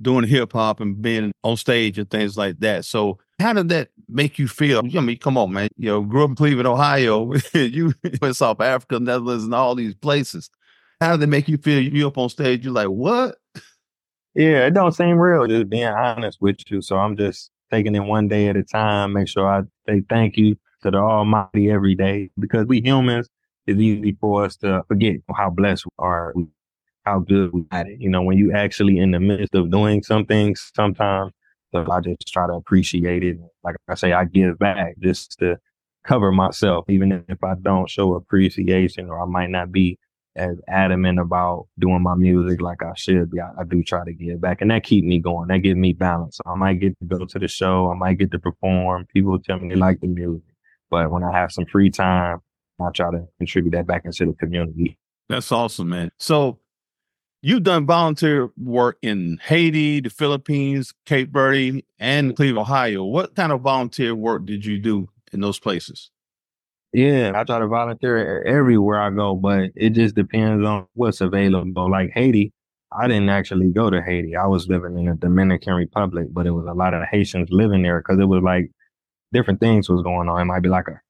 doing 0.00 0.26
hip 0.26 0.52
hop 0.52 0.80
and 0.80 1.00
being 1.00 1.32
on 1.42 1.56
stage 1.56 1.98
and 1.98 2.10
things 2.10 2.36
like 2.36 2.58
that. 2.60 2.84
So 2.84 3.18
how 3.38 3.52
did 3.52 3.68
that 3.68 3.90
make 4.08 4.38
you 4.38 4.48
feel? 4.48 4.78
I 4.78 5.00
mean, 5.00 5.18
come 5.18 5.36
on, 5.36 5.52
man. 5.52 5.68
You 5.76 5.90
know, 5.90 6.00
grew 6.02 6.24
up 6.24 6.30
in 6.30 6.36
Cleveland, 6.36 6.66
Ohio. 6.66 7.32
you 7.54 7.94
in 8.22 8.34
South 8.34 8.60
Africa, 8.60 8.98
Netherlands, 8.98 9.44
and 9.44 9.54
all 9.54 9.74
these 9.74 9.94
places. 9.94 10.50
How 11.00 11.16
did 11.16 11.22
it 11.22 11.28
make 11.28 11.48
you 11.48 11.58
feel? 11.58 11.80
You 11.80 12.08
up 12.08 12.18
on 12.18 12.28
stage, 12.28 12.64
you're 12.64 12.72
like, 12.72 12.88
what? 12.88 13.36
Yeah, 14.34 14.66
it 14.66 14.74
don't 14.74 14.92
seem 14.92 15.18
real. 15.18 15.46
Just 15.46 15.68
being 15.68 15.84
honest 15.84 16.38
with 16.40 16.58
you. 16.68 16.82
So 16.82 16.96
I'm 16.96 17.16
just 17.16 17.50
taking 17.70 17.94
it 17.94 18.00
one 18.00 18.28
day 18.28 18.48
at 18.48 18.56
a 18.56 18.64
time. 18.64 19.12
Make 19.12 19.28
sure 19.28 19.46
I 19.46 19.62
say 19.88 20.02
thank 20.08 20.36
you 20.36 20.56
to 20.82 20.90
the 20.90 20.98
Almighty 20.98 21.70
every 21.70 21.94
day 21.94 22.30
because 22.38 22.66
we 22.66 22.80
humans. 22.80 23.28
It's 23.66 23.78
easy 23.78 24.16
for 24.20 24.44
us 24.44 24.56
to 24.58 24.82
forget 24.88 25.16
how 25.34 25.50
blessed 25.50 25.84
we 25.84 25.90
are, 26.04 26.34
how 27.04 27.18
good 27.18 27.52
we 27.52 27.64
had 27.70 27.86
it. 27.86 28.00
You 28.00 28.08
know, 28.08 28.22
when 28.22 28.38
you 28.38 28.52
actually 28.52 28.98
in 28.98 29.10
the 29.10 29.20
midst 29.20 29.54
of 29.54 29.70
doing 29.70 30.02
something, 30.02 30.56
sometimes 30.56 31.32
so 31.72 31.86
I 31.90 32.00
just 32.00 32.28
try 32.32 32.46
to 32.46 32.54
appreciate 32.54 33.22
it. 33.22 33.38
Like 33.62 33.76
I 33.88 33.94
say, 33.94 34.12
I 34.12 34.24
give 34.24 34.58
back 34.58 34.94
just 34.98 35.38
to 35.40 35.58
cover 36.04 36.32
myself, 36.32 36.86
even 36.88 37.24
if 37.28 37.44
I 37.44 37.54
don't 37.60 37.90
show 37.90 38.14
appreciation 38.14 39.10
or 39.10 39.20
I 39.20 39.26
might 39.26 39.50
not 39.50 39.70
be 39.70 39.98
as 40.36 40.56
adamant 40.68 41.18
about 41.18 41.66
doing 41.78 42.02
my 42.02 42.14
music 42.14 42.60
like 42.60 42.82
I 42.82 42.92
should 42.96 43.30
be. 43.30 43.40
I, 43.40 43.50
I 43.60 43.64
do 43.64 43.82
try 43.82 44.04
to 44.04 44.12
give 44.12 44.40
back 44.40 44.60
and 44.60 44.70
that 44.70 44.84
keep 44.84 45.04
me 45.04 45.18
going. 45.18 45.48
That 45.48 45.58
gives 45.58 45.76
me 45.76 45.92
balance. 45.92 46.38
I 46.46 46.54
might 46.54 46.80
get 46.80 46.98
to 47.00 47.04
go 47.04 47.26
to 47.26 47.38
the 47.38 47.48
show. 47.48 47.90
I 47.90 47.96
might 47.96 48.18
get 48.18 48.30
to 48.30 48.38
perform. 48.38 49.06
People 49.12 49.38
tell 49.38 49.58
me 49.58 49.68
they 49.68 49.74
like 49.74 50.00
the 50.00 50.06
music, 50.06 50.42
but 50.90 51.10
when 51.10 51.24
I 51.24 51.32
have 51.32 51.52
some 51.52 51.66
free 51.66 51.90
time, 51.90 52.38
I 52.80 52.90
try 52.90 53.10
to 53.10 53.26
contribute 53.38 53.72
that 53.72 53.86
back 53.86 54.04
into 54.04 54.26
the 54.26 54.32
community. 54.34 54.96
That's 55.28 55.50
awesome, 55.50 55.88
man. 55.88 56.10
So 56.18 56.60
you've 57.42 57.62
done 57.62 57.86
volunteer 57.86 58.50
work 58.56 58.98
in 59.02 59.38
Haiti, 59.44 60.00
the 60.00 60.10
Philippines, 60.10 60.92
Cape 61.06 61.30
Verde, 61.32 61.84
and 61.98 62.32
mm. 62.32 62.36
Cleveland, 62.36 62.66
Ohio. 62.66 63.04
What 63.04 63.34
kind 63.34 63.52
of 63.52 63.60
volunteer 63.60 64.14
work 64.14 64.44
did 64.46 64.64
you 64.64 64.78
do 64.78 65.08
in 65.32 65.40
those 65.40 65.58
places? 65.58 66.10
Yeah, 66.92 67.32
I 67.34 67.44
try 67.44 67.58
to 67.58 67.66
volunteer 67.66 68.42
everywhere 68.44 69.00
I 69.00 69.10
go, 69.10 69.34
but 69.34 69.70
it 69.76 69.90
just 69.90 70.14
depends 70.14 70.64
on 70.64 70.86
what's 70.94 71.20
available. 71.20 71.90
Like 71.90 72.10
Haiti, 72.14 72.52
I 72.90 73.06
didn't 73.06 73.28
actually 73.28 73.68
go 73.68 73.90
to 73.90 74.02
Haiti. 74.02 74.34
I 74.36 74.46
was 74.46 74.68
living 74.68 74.98
in 74.98 75.04
the 75.04 75.14
Dominican 75.14 75.74
Republic, 75.74 76.28
but 76.30 76.46
it 76.46 76.52
was 76.52 76.66
a 76.66 76.72
lot 76.72 76.94
of 76.94 77.02
Haitians 77.10 77.48
living 77.50 77.82
there 77.82 78.00
because 78.00 78.18
it 78.18 78.24
was 78.24 78.42
like 78.42 78.70
different 79.32 79.60
things 79.60 79.90
was 79.90 80.02
going 80.02 80.28
on. 80.28 80.40
It 80.40 80.44
might 80.46 80.60
be 80.60 80.70
like 80.70 80.88
a 80.88 81.00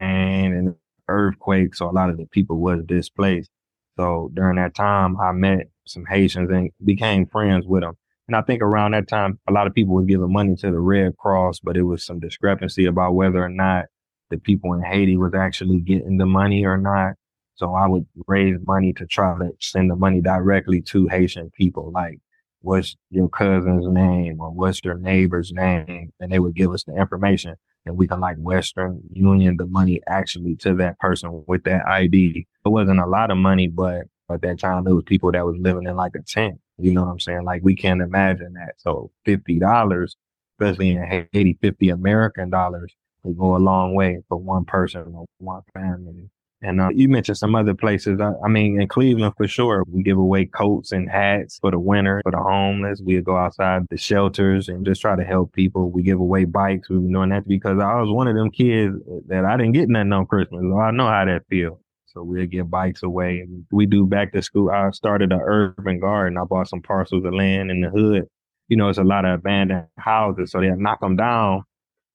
and 0.00 0.54
an 0.54 0.76
earthquake, 1.08 1.74
so 1.74 1.88
a 1.88 1.92
lot 1.92 2.10
of 2.10 2.18
the 2.18 2.26
people 2.26 2.58
was 2.58 2.82
displaced. 2.84 3.50
So 3.96 4.30
during 4.34 4.56
that 4.56 4.74
time, 4.74 5.16
I 5.20 5.32
met 5.32 5.68
some 5.86 6.04
Haitians 6.06 6.50
and 6.50 6.70
became 6.84 7.26
friends 7.26 7.66
with 7.66 7.82
them. 7.82 7.94
And 8.26 8.36
I 8.36 8.42
think 8.42 8.62
around 8.62 8.92
that 8.92 9.08
time, 9.08 9.38
a 9.48 9.52
lot 9.52 9.66
of 9.66 9.74
people 9.74 9.94
were 9.94 10.02
giving 10.02 10.32
money 10.32 10.56
to 10.56 10.70
the 10.70 10.80
Red 10.80 11.16
Cross, 11.16 11.60
but 11.60 11.76
it 11.76 11.82
was 11.82 12.04
some 12.04 12.20
discrepancy 12.20 12.86
about 12.86 13.14
whether 13.14 13.42
or 13.42 13.50
not 13.50 13.86
the 14.30 14.38
people 14.38 14.72
in 14.72 14.82
Haiti 14.82 15.16
was 15.16 15.34
actually 15.34 15.80
getting 15.80 16.16
the 16.16 16.26
money 16.26 16.64
or 16.64 16.78
not. 16.78 17.14
So 17.56 17.74
I 17.74 17.86
would 17.86 18.06
raise 18.26 18.56
money 18.66 18.92
to 18.94 19.06
try 19.06 19.38
to 19.38 19.50
send 19.60 19.90
the 19.90 19.96
money 19.96 20.20
directly 20.20 20.80
to 20.82 21.06
Haitian 21.06 21.50
people, 21.50 21.92
like 21.92 22.18
what's 22.62 22.96
your 23.10 23.28
cousin's 23.28 23.86
name 23.86 24.40
or 24.40 24.50
what's 24.50 24.82
your 24.82 24.98
neighbor's 24.98 25.52
name, 25.52 26.10
and 26.18 26.32
they 26.32 26.38
would 26.38 26.54
give 26.54 26.72
us 26.72 26.82
the 26.84 26.96
information, 26.96 27.54
and 27.84 27.96
we 27.96 28.08
can 28.08 28.18
like 28.20 28.38
Western 28.38 29.02
Union 29.12 29.56
the 29.58 29.66
money 29.66 30.00
actually 30.08 30.56
to 30.56 30.74
that 30.76 30.98
person 30.98 31.44
with 31.46 31.64
that 31.64 31.86
ID. 31.86 32.46
It 32.64 32.68
wasn't 32.70 33.00
a 33.00 33.06
lot 33.06 33.30
of 33.30 33.36
money, 33.36 33.68
but 33.68 34.06
at 34.30 34.40
that 34.42 34.58
time 34.58 34.86
it 34.86 34.92
was 34.92 35.04
people 35.04 35.30
that 35.32 35.44
was 35.44 35.56
living 35.58 35.86
in 35.86 35.96
like 35.96 36.14
a 36.14 36.22
tent. 36.22 36.60
You 36.78 36.92
know 36.92 37.04
what 37.04 37.10
I'm 37.10 37.20
saying? 37.20 37.44
Like 37.44 37.62
we 37.62 37.76
can't 37.76 38.00
imagine 38.00 38.54
that. 38.54 38.74
So 38.78 39.10
fifty 39.24 39.58
dollars, 39.58 40.16
especially 40.58 40.90
in 40.90 41.26
Haiti, 41.32 41.58
fifty 41.60 41.90
American 41.90 42.50
dollars 42.50 42.92
would 43.22 43.38
go 43.38 43.56
a 43.56 43.58
long 43.58 43.94
way 43.94 44.22
for 44.28 44.38
one 44.38 44.64
person 44.64 45.12
or 45.14 45.26
one 45.38 45.62
family. 45.72 46.30
And 46.62 46.80
uh, 46.80 46.88
you 46.94 47.10
mentioned 47.10 47.36
some 47.36 47.54
other 47.54 47.74
places. 47.74 48.20
I, 48.20 48.32
I, 48.42 48.48
mean, 48.48 48.80
in 48.80 48.88
Cleveland 48.88 49.34
for 49.36 49.46
sure, 49.46 49.84
we 49.86 50.02
give 50.02 50.16
away 50.16 50.46
coats 50.46 50.92
and 50.92 51.10
hats 51.10 51.58
for 51.58 51.70
the 51.70 51.78
winter 51.78 52.22
for 52.24 52.32
the 52.32 52.38
homeless. 52.38 53.02
We 53.04 53.20
go 53.20 53.36
outside 53.36 53.82
the 53.90 53.98
shelters 53.98 54.70
and 54.70 54.86
just 54.86 55.02
try 55.02 55.14
to 55.14 55.24
help 55.24 55.52
people. 55.52 55.90
We 55.90 56.02
give 56.02 56.20
away 56.20 56.46
bikes. 56.46 56.88
We've 56.88 57.02
been 57.02 57.12
doing 57.12 57.28
that 57.30 57.46
because 57.46 57.78
I 57.78 58.00
was 58.00 58.10
one 58.10 58.28
of 58.28 58.34
them 58.34 58.50
kids 58.50 58.96
that 59.26 59.44
I 59.44 59.58
didn't 59.58 59.72
get 59.72 59.90
nothing 59.90 60.14
on 60.14 60.24
Christmas. 60.24 60.62
So 60.62 60.78
I 60.78 60.90
know 60.90 61.06
how 61.06 61.26
that 61.26 61.42
feels. 61.50 61.83
So 62.14 62.22
we'll 62.22 62.46
give 62.46 62.70
bikes 62.70 63.02
away. 63.02 63.44
We 63.72 63.86
do 63.86 64.06
back 64.06 64.32
to 64.32 64.42
school. 64.42 64.70
I 64.70 64.90
started 64.90 65.32
an 65.32 65.40
urban 65.42 65.98
garden. 65.98 66.38
I 66.38 66.44
bought 66.44 66.68
some 66.68 66.80
parcels 66.80 67.24
of 67.24 67.34
land 67.34 67.72
in 67.72 67.80
the 67.80 67.90
hood. 67.90 68.28
You 68.68 68.76
know, 68.76 68.88
it's 68.88 68.98
a 68.98 69.04
lot 69.04 69.24
of 69.24 69.40
abandoned 69.40 69.88
houses, 69.98 70.52
so 70.52 70.60
they'll 70.60 70.76
knock 70.76 71.00
them 71.00 71.16
down 71.16 71.64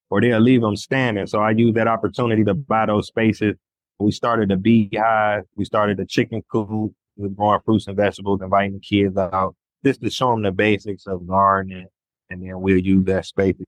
or 0.10 0.22
they'll 0.22 0.40
leave 0.40 0.62
them 0.62 0.78
standing. 0.78 1.28
So 1.28 1.40
I 1.40 1.52
use 1.52 1.74
that 1.76 1.88
opportunity 1.88 2.46
to 2.46 2.54
buy 2.54 2.86
those 2.86 3.08
spaces. 3.08 3.56
We 4.00 4.12
started 4.12 4.52
a 4.52 4.58
beehive. 4.58 5.44
We 5.56 5.66
started 5.66 6.00
a 6.00 6.06
chicken 6.06 6.44
coop. 6.50 6.94
We 7.18 7.28
were 7.28 7.30
growing 7.30 7.60
fruits 7.66 7.88
and 7.88 7.98
vegetables, 7.98 8.42
inviting 8.42 8.74
the 8.74 8.80
kids 8.80 9.18
out 9.18 9.56
just 9.84 10.02
to 10.02 10.10
show 10.10 10.32
them 10.32 10.44
the 10.44 10.52
basics 10.52 11.06
of 11.08 11.28
gardening. 11.28 11.88
And 12.30 12.42
then 12.42 12.62
we'll 12.62 12.78
use 12.78 13.06
that 13.06 13.26
space 13.26 13.58
to 13.58 13.66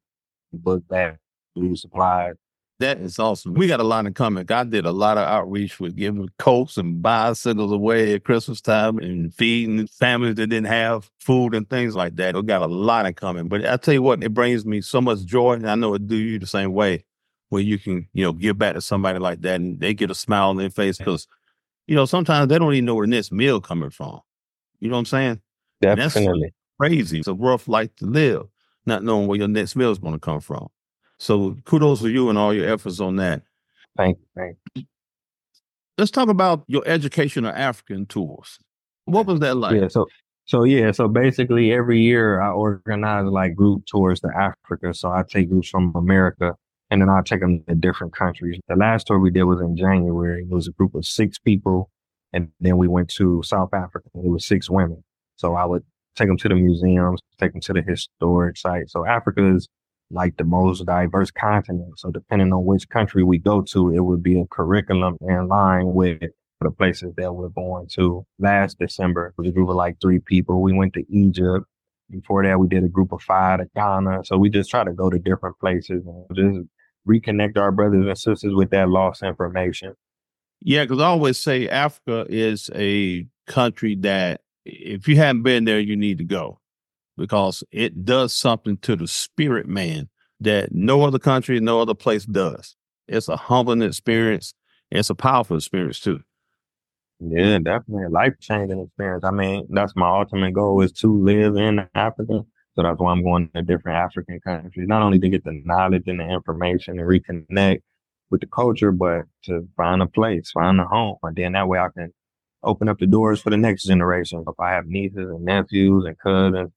book 0.53 0.87
back 0.87 1.17
food 1.53 1.77
supplies 1.77 2.35
that 2.81 2.99
is 2.99 3.17
awesome. 3.17 3.53
We 3.53 3.67
got 3.67 3.79
a 3.79 3.83
lot 3.83 4.05
in 4.05 4.13
common. 4.13 4.45
I 4.49 4.63
did 4.63 4.85
a 4.85 4.91
lot 4.91 5.17
of 5.17 5.27
outreach 5.27 5.79
with 5.79 5.95
giving 5.95 6.29
coats 6.37 6.77
and 6.77 7.01
bicycles 7.01 7.71
away 7.71 8.13
at 8.13 8.23
Christmas 8.23 8.59
time 8.61 8.97
and 8.97 9.33
feeding 9.33 9.87
families 9.87 10.35
that 10.35 10.47
didn't 10.47 10.67
have 10.67 11.09
food 11.19 11.55
and 11.55 11.69
things 11.69 11.95
like 11.95 12.15
that. 12.17 12.35
We 12.35 12.43
got 12.43 12.61
a 12.61 12.67
lot 12.67 13.05
in 13.05 13.13
common. 13.13 13.47
But 13.47 13.65
I 13.65 13.77
tell 13.77 13.93
you 13.93 14.01
what, 14.01 14.23
it 14.23 14.33
brings 14.33 14.65
me 14.65 14.81
so 14.81 14.99
much 14.99 15.23
joy. 15.23 15.53
And 15.53 15.69
I 15.69 15.75
know 15.75 15.93
it 15.93 16.07
do 16.07 16.15
you 16.15 16.39
the 16.39 16.47
same 16.47 16.73
way 16.73 17.05
where 17.49 17.61
you 17.61 17.77
can, 17.77 18.07
you 18.13 18.23
know, 18.23 18.33
give 18.33 18.57
back 18.57 18.73
to 18.75 18.81
somebody 18.81 19.19
like 19.19 19.41
that 19.41 19.55
and 19.55 19.79
they 19.79 19.93
get 19.93 20.11
a 20.11 20.15
smile 20.15 20.49
on 20.49 20.57
their 20.57 20.69
face 20.69 20.97
because, 20.97 21.27
you 21.87 21.95
know, 21.95 22.05
sometimes 22.05 22.49
they 22.49 22.59
don't 22.59 22.73
even 22.73 22.85
know 22.85 22.95
where 22.95 23.07
the 23.07 23.11
next 23.11 23.31
meal 23.31 23.61
coming 23.61 23.89
from. 23.89 24.19
You 24.79 24.89
know 24.89 24.95
what 24.95 24.99
I'm 24.99 25.05
saying? 25.05 25.41
Definitely. 25.81 26.53
crazy. 26.79 27.19
It's 27.19 27.27
a 27.27 27.33
rough 27.33 27.67
life 27.67 27.95
to 27.97 28.05
live, 28.05 28.47
not 28.85 29.03
knowing 29.03 29.27
where 29.27 29.37
your 29.37 29.47
next 29.47 29.75
meal 29.75 29.91
is 29.91 29.99
going 29.99 30.13
to 30.13 30.19
come 30.19 30.39
from. 30.39 30.69
So 31.21 31.55
kudos 31.65 32.01
to 32.01 32.09
you 32.09 32.29
and 32.29 32.37
all 32.37 32.51
your 32.51 32.67
efforts 32.67 32.99
on 32.99 33.17
that. 33.17 33.43
Thank 33.95 34.17
you. 34.17 34.25
Thank 34.35 34.57
you. 34.73 34.83
Let's 35.99 36.09
talk 36.09 36.29
about 36.29 36.63
your 36.65 36.81
education 36.87 37.45
of 37.45 37.53
African 37.55 38.07
tours. 38.07 38.57
What 39.05 39.27
was 39.27 39.39
that 39.41 39.55
like? 39.55 39.79
Yeah, 39.79 39.87
so 39.87 40.07
so 40.45 40.63
yeah, 40.63 40.89
so 40.91 41.07
basically 41.07 41.71
every 41.71 42.01
year 42.01 42.41
I 42.41 42.49
organize 42.49 43.25
like 43.25 43.53
group 43.53 43.85
tours 43.85 44.19
to 44.21 44.29
Africa. 44.35 44.95
So 44.95 45.11
I 45.11 45.21
take 45.21 45.49
groups 45.49 45.69
from 45.69 45.93
America 45.95 46.55
and 46.89 47.03
then 47.03 47.09
I 47.09 47.21
take 47.23 47.41
them 47.41 47.63
to 47.67 47.75
different 47.75 48.15
countries. 48.15 48.59
The 48.67 48.75
last 48.75 49.05
tour 49.05 49.19
we 49.19 49.29
did 49.29 49.43
was 49.43 49.61
in 49.61 49.77
January. 49.77 50.41
It 50.41 50.49
was 50.49 50.67
a 50.67 50.71
group 50.71 50.95
of 50.95 51.05
six 51.05 51.37
people. 51.37 51.91
And 52.33 52.49
then 52.59 52.77
we 52.77 52.87
went 52.87 53.09
to 53.17 53.43
South 53.43 53.75
Africa. 53.75 54.09
It 54.15 54.31
was 54.31 54.47
six 54.47 54.71
women. 54.71 55.03
So 55.35 55.53
I 55.53 55.65
would 55.65 55.83
take 56.15 56.29
them 56.29 56.37
to 56.37 56.49
the 56.49 56.55
museums, 56.55 57.19
take 57.39 57.51
them 57.51 57.61
to 57.61 57.73
the 57.73 57.83
historic 57.83 58.57
sites. 58.57 58.93
So 58.93 59.05
Africa 59.05 59.53
is 59.55 59.67
like 60.11 60.37
the 60.37 60.43
most 60.43 60.85
diverse 60.85 61.31
continent. 61.31 61.97
So 61.97 62.11
depending 62.11 62.53
on 62.53 62.65
which 62.65 62.89
country 62.89 63.23
we 63.23 63.37
go 63.37 63.61
to, 63.61 63.93
it 63.93 64.01
would 64.01 64.23
be 64.23 64.39
a 64.39 64.45
curriculum 64.47 65.17
in 65.21 65.47
line 65.47 65.93
with 65.93 66.21
the 66.61 66.71
places 66.71 67.13
that 67.17 67.33
we're 67.33 67.49
going 67.49 67.87
to. 67.93 68.25
Last 68.39 68.77
December, 68.79 69.33
a 69.39 69.51
group 69.51 69.69
of 69.69 69.75
like 69.75 69.97
three 70.01 70.19
people. 70.19 70.61
We 70.61 70.73
went 70.73 70.93
to 70.93 71.03
Egypt. 71.09 71.65
Before 72.09 72.43
that, 72.43 72.59
we 72.59 72.67
did 72.67 72.83
a 72.83 72.89
group 72.89 73.11
of 73.13 73.21
five 73.21 73.59
to 73.59 73.65
Ghana. 73.75 74.25
So 74.25 74.37
we 74.37 74.49
just 74.49 74.69
try 74.69 74.83
to 74.83 74.91
go 74.91 75.09
to 75.09 75.17
different 75.17 75.57
places 75.59 76.03
and 76.05 76.25
just 76.35 76.67
reconnect 77.07 77.57
our 77.57 77.71
brothers 77.71 78.05
and 78.05 78.17
sisters 78.17 78.53
with 78.53 78.69
that 78.71 78.89
lost 78.89 79.23
information. 79.23 79.93
Yeah, 80.61 80.83
because 80.83 80.99
I 80.99 81.05
always 81.05 81.39
say 81.39 81.67
Africa 81.67 82.25
is 82.29 82.69
a 82.75 83.25
country 83.47 83.95
that 84.01 84.41
if 84.65 85.07
you 85.07 85.15
haven't 85.15 85.41
been 85.43 85.65
there, 85.65 85.79
you 85.79 85.95
need 85.95 86.19
to 86.19 86.23
go 86.23 86.60
because 87.21 87.63
it 87.71 88.03
does 88.03 88.33
something 88.33 88.77
to 88.77 88.95
the 88.95 89.07
spirit 89.07 89.67
man 89.67 90.09
that 90.39 90.73
no 90.73 91.03
other 91.03 91.19
country, 91.19 91.59
no 91.59 91.79
other 91.79 91.93
place 91.93 92.25
does. 92.25 92.75
It's 93.07 93.29
a 93.29 93.37
humbling 93.37 93.83
experience. 93.83 94.55
It's 94.89 95.11
a 95.11 95.15
powerful 95.15 95.57
experience 95.57 95.99
too. 95.99 96.21
Yeah, 97.19 97.59
definitely 97.59 98.05
a 98.05 98.09
life 98.09 98.33
changing 98.39 98.81
experience. 98.81 99.23
I 99.23 99.29
mean, 99.29 99.67
that's 99.69 99.95
my 99.95 100.09
ultimate 100.09 100.53
goal 100.53 100.81
is 100.81 100.91
to 100.93 101.15
live 101.15 101.55
in 101.57 101.87
Africa. 101.93 102.41
So 102.73 102.83
that's 102.83 102.99
why 102.99 103.11
I'm 103.11 103.23
going 103.23 103.51
to 103.53 103.61
different 103.61 103.99
African 103.99 104.39
countries, 104.39 104.87
not 104.87 105.03
only 105.03 105.19
to 105.19 105.29
get 105.29 105.43
the 105.43 105.61
knowledge 105.63 106.07
and 106.07 106.19
the 106.19 106.27
information 106.27 106.99
and 106.99 107.07
reconnect 107.07 107.81
with 108.31 108.41
the 108.41 108.47
culture, 108.47 108.91
but 108.91 109.25
to 109.43 109.67
find 109.77 110.01
a 110.01 110.07
place, 110.07 110.49
find 110.49 110.79
a 110.79 110.85
home. 110.85 111.17
And 111.21 111.35
then 111.35 111.51
that 111.51 111.67
way 111.67 111.77
I 111.77 111.89
can 111.95 112.11
open 112.63 112.89
up 112.89 112.97
the 112.97 113.05
doors 113.05 113.39
for 113.41 113.51
the 113.51 113.57
next 113.57 113.83
generation. 113.83 114.43
If 114.47 114.59
I 114.59 114.71
have 114.71 114.87
nieces 114.87 115.29
and 115.29 115.45
nephews 115.45 116.05
and 116.05 116.17
cousins 116.17 116.71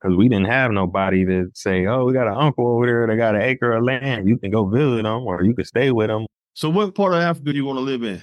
because 0.00 0.16
we 0.16 0.28
didn't 0.28 0.46
have 0.46 0.70
nobody 0.70 1.24
to 1.26 1.50
say, 1.54 1.86
"Oh, 1.86 2.04
we 2.04 2.12
got 2.12 2.26
an 2.26 2.36
uncle 2.36 2.66
over 2.66 2.86
there 2.86 3.06
that 3.06 3.16
got 3.16 3.34
an 3.34 3.42
acre 3.42 3.72
of 3.72 3.84
land. 3.84 4.28
You 4.28 4.38
can 4.38 4.50
go 4.50 4.64
visit 4.64 5.02
them, 5.02 5.26
or 5.26 5.42
you 5.42 5.54
can 5.54 5.64
stay 5.64 5.90
with 5.90 6.08
them." 6.08 6.26
So, 6.54 6.70
what 6.70 6.94
part 6.94 7.14
of 7.14 7.20
Africa 7.20 7.52
do 7.52 7.56
you 7.56 7.64
want 7.64 7.78
to 7.78 7.82
live 7.82 8.02
in? 8.02 8.22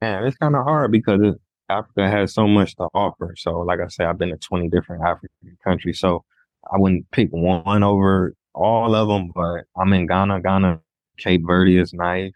Man, 0.00 0.24
it's 0.24 0.36
kind 0.36 0.54
of 0.54 0.64
hard 0.64 0.92
because 0.92 1.20
it, 1.22 1.34
Africa 1.68 2.08
has 2.10 2.34
so 2.34 2.46
much 2.46 2.76
to 2.76 2.88
offer. 2.94 3.34
So, 3.36 3.60
like 3.60 3.80
I 3.80 3.88
said, 3.88 4.06
I've 4.06 4.18
been 4.18 4.30
to 4.30 4.36
twenty 4.36 4.68
different 4.68 5.02
African 5.02 5.56
countries, 5.62 5.98
so 5.98 6.24
I 6.72 6.78
wouldn't 6.78 7.10
pick 7.10 7.30
one 7.30 7.82
over 7.82 8.34
all 8.54 8.94
of 8.94 9.08
them. 9.08 9.32
But 9.34 9.64
I'm 9.76 9.92
in 9.92 10.06
Ghana. 10.06 10.40
Ghana, 10.42 10.80
Cape 11.18 11.42
Verde 11.46 11.78
is 11.78 11.92
nice. 11.92 12.32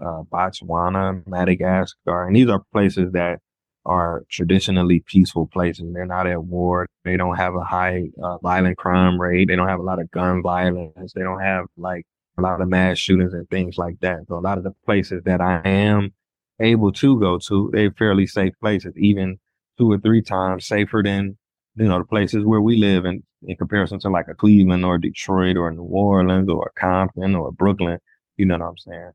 Uh, 0.00 0.22
Botswana, 0.30 1.26
Madagascar, 1.26 2.26
and 2.26 2.36
these 2.36 2.48
are 2.48 2.62
places 2.72 3.10
that 3.12 3.40
are 3.88 4.24
traditionally 4.28 5.00
peaceful 5.00 5.46
places. 5.46 5.92
They're 5.92 6.06
not 6.06 6.26
at 6.26 6.44
war. 6.44 6.86
They 7.04 7.16
don't 7.16 7.36
have 7.36 7.54
a 7.54 7.64
high 7.64 8.10
uh, 8.22 8.38
violent 8.38 8.76
crime 8.76 9.20
rate. 9.20 9.48
They 9.48 9.56
don't 9.56 9.68
have 9.68 9.80
a 9.80 9.84
lot 9.84 10.00
of 10.00 10.10
gun 10.10 10.42
violence. 10.42 11.12
They 11.14 11.22
don't 11.22 11.40
have 11.40 11.66
like 11.76 12.06
a 12.38 12.42
lot 12.42 12.60
of 12.60 12.68
mass 12.68 12.98
shootings 12.98 13.32
and 13.32 13.48
things 13.48 13.78
like 13.78 13.98
that. 14.00 14.26
So 14.28 14.38
a 14.38 14.40
lot 14.40 14.58
of 14.58 14.64
the 14.64 14.74
places 14.84 15.22
that 15.24 15.40
I 15.40 15.60
am 15.64 16.12
able 16.60 16.92
to 16.92 17.18
go 17.18 17.38
to, 17.38 17.70
they're 17.72 17.90
fairly 17.90 18.26
safe 18.26 18.52
places, 18.60 18.92
even 18.96 19.38
two 19.78 19.90
or 19.90 19.98
three 19.98 20.22
times 20.22 20.66
safer 20.66 21.02
than, 21.04 21.38
you 21.76 21.86
know, 21.86 21.98
the 21.98 22.04
places 22.04 22.44
where 22.44 22.60
we 22.60 22.76
live 22.76 23.04
in, 23.04 23.22
in 23.42 23.56
comparison 23.56 23.98
to 24.00 24.10
like 24.10 24.28
a 24.28 24.34
Cleveland 24.34 24.84
or 24.84 24.98
Detroit 24.98 25.56
or 25.56 25.70
New 25.72 25.82
Orleans 25.82 26.50
or 26.50 26.72
Compton 26.76 27.34
or 27.34 27.52
Brooklyn. 27.52 27.98
You 28.36 28.46
know 28.46 28.58
what 28.58 28.66
I'm 28.66 28.76
saying? 28.76 29.12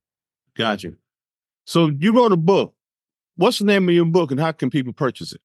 Gotcha. 0.55 0.93
So 1.65 1.87
you 1.87 2.13
wrote 2.13 2.31
a 2.31 2.37
book 2.37 2.73
What's 3.35 3.59
the 3.59 3.65
name 3.65 3.89
of 3.89 3.95
your 3.95 4.05
book 4.05 4.29
and 4.29 4.39
how 4.39 4.51
can 4.51 4.69
people 4.69 4.93
purchase 4.93 5.33
it? 5.33 5.41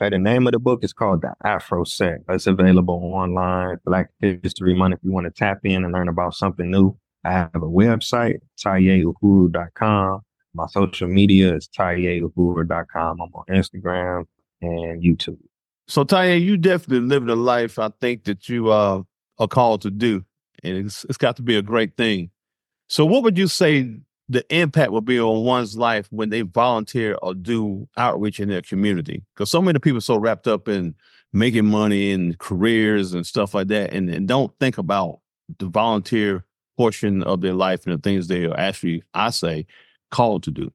Okay, 0.00 0.08
the 0.08 0.18
name 0.18 0.46
of 0.46 0.52
the 0.52 0.58
book 0.58 0.82
is 0.82 0.94
called 0.94 1.20
The 1.20 1.34
Afro 1.44 1.84
Set. 1.84 2.20
It's 2.30 2.46
available 2.46 3.12
online, 3.14 3.76
Black 3.84 4.08
History 4.20 4.74
Month, 4.74 4.94
if 4.94 5.00
you 5.02 5.12
want 5.12 5.26
to 5.26 5.30
tap 5.30 5.58
in 5.64 5.84
and 5.84 5.92
learn 5.92 6.08
about 6.08 6.34
something 6.34 6.70
new. 6.70 6.96
I 7.24 7.32
have 7.32 7.50
a 7.54 7.60
website, 7.60 8.38
tayeuhuru.com. 8.64 10.22
My 10.54 10.66
social 10.66 11.08
media 11.08 11.54
is 11.54 11.68
TayeUhuru.com. 11.68 13.20
I'm 13.20 13.34
on 13.34 13.44
Instagram 13.50 14.24
and 14.60 15.02
YouTube. 15.02 15.38
So 15.88 16.04
Taye, 16.04 16.42
you 16.42 16.56
definitely 16.56 17.06
living 17.06 17.28
a 17.28 17.34
life 17.34 17.78
I 17.78 17.90
think 18.00 18.24
that 18.24 18.48
you 18.48 18.70
uh, 18.70 19.02
are 19.38 19.48
called 19.48 19.82
to 19.82 19.90
do. 19.90 20.24
And 20.64 20.76
it's 20.86 21.04
it's 21.04 21.18
got 21.18 21.36
to 21.36 21.42
be 21.42 21.56
a 21.56 21.62
great 21.62 21.96
thing. 21.96 22.30
So 22.88 23.04
what 23.04 23.22
would 23.22 23.38
you 23.38 23.48
say 23.48 23.96
the 24.28 24.44
impact 24.54 24.92
will 24.92 25.00
be 25.00 25.20
on 25.20 25.44
one's 25.44 25.76
life 25.76 26.06
when 26.10 26.30
they 26.30 26.42
volunteer 26.42 27.16
or 27.22 27.34
do 27.34 27.88
outreach 27.96 28.40
in 28.40 28.48
their 28.48 28.62
community? 28.62 29.22
Because 29.34 29.50
so 29.50 29.60
many 29.60 29.78
people 29.78 29.98
are 29.98 30.02
so 30.02 30.16
wrapped 30.16 30.48
up 30.48 30.68
in 30.68 30.94
making 31.32 31.66
money 31.66 32.12
and 32.12 32.38
careers 32.38 33.14
and 33.14 33.26
stuff 33.26 33.54
like 33.54 33.68
that 33.68 33.92
and, 33.92 34.08
and 34.10 34.28
don't 34.28 34.52
think 34.60 34.78
about 34.78 35.20
the 35.58 35.66
volunteer 35.66 36.44
portion 36.76 37.22
of 37.22 37.40
their 37.40 37.54
life 37.54 37.86
and 37.86 37.94
the 37.94 37.98
things 37.98 38.28
they 38.28 38.44
are 38.44 38.58
actually, 38.58 39.02
I 39.14 39.30
say, 39.30 39.66
called 40.10 40.42
to 40.44 40.50
do. 40.50 40.72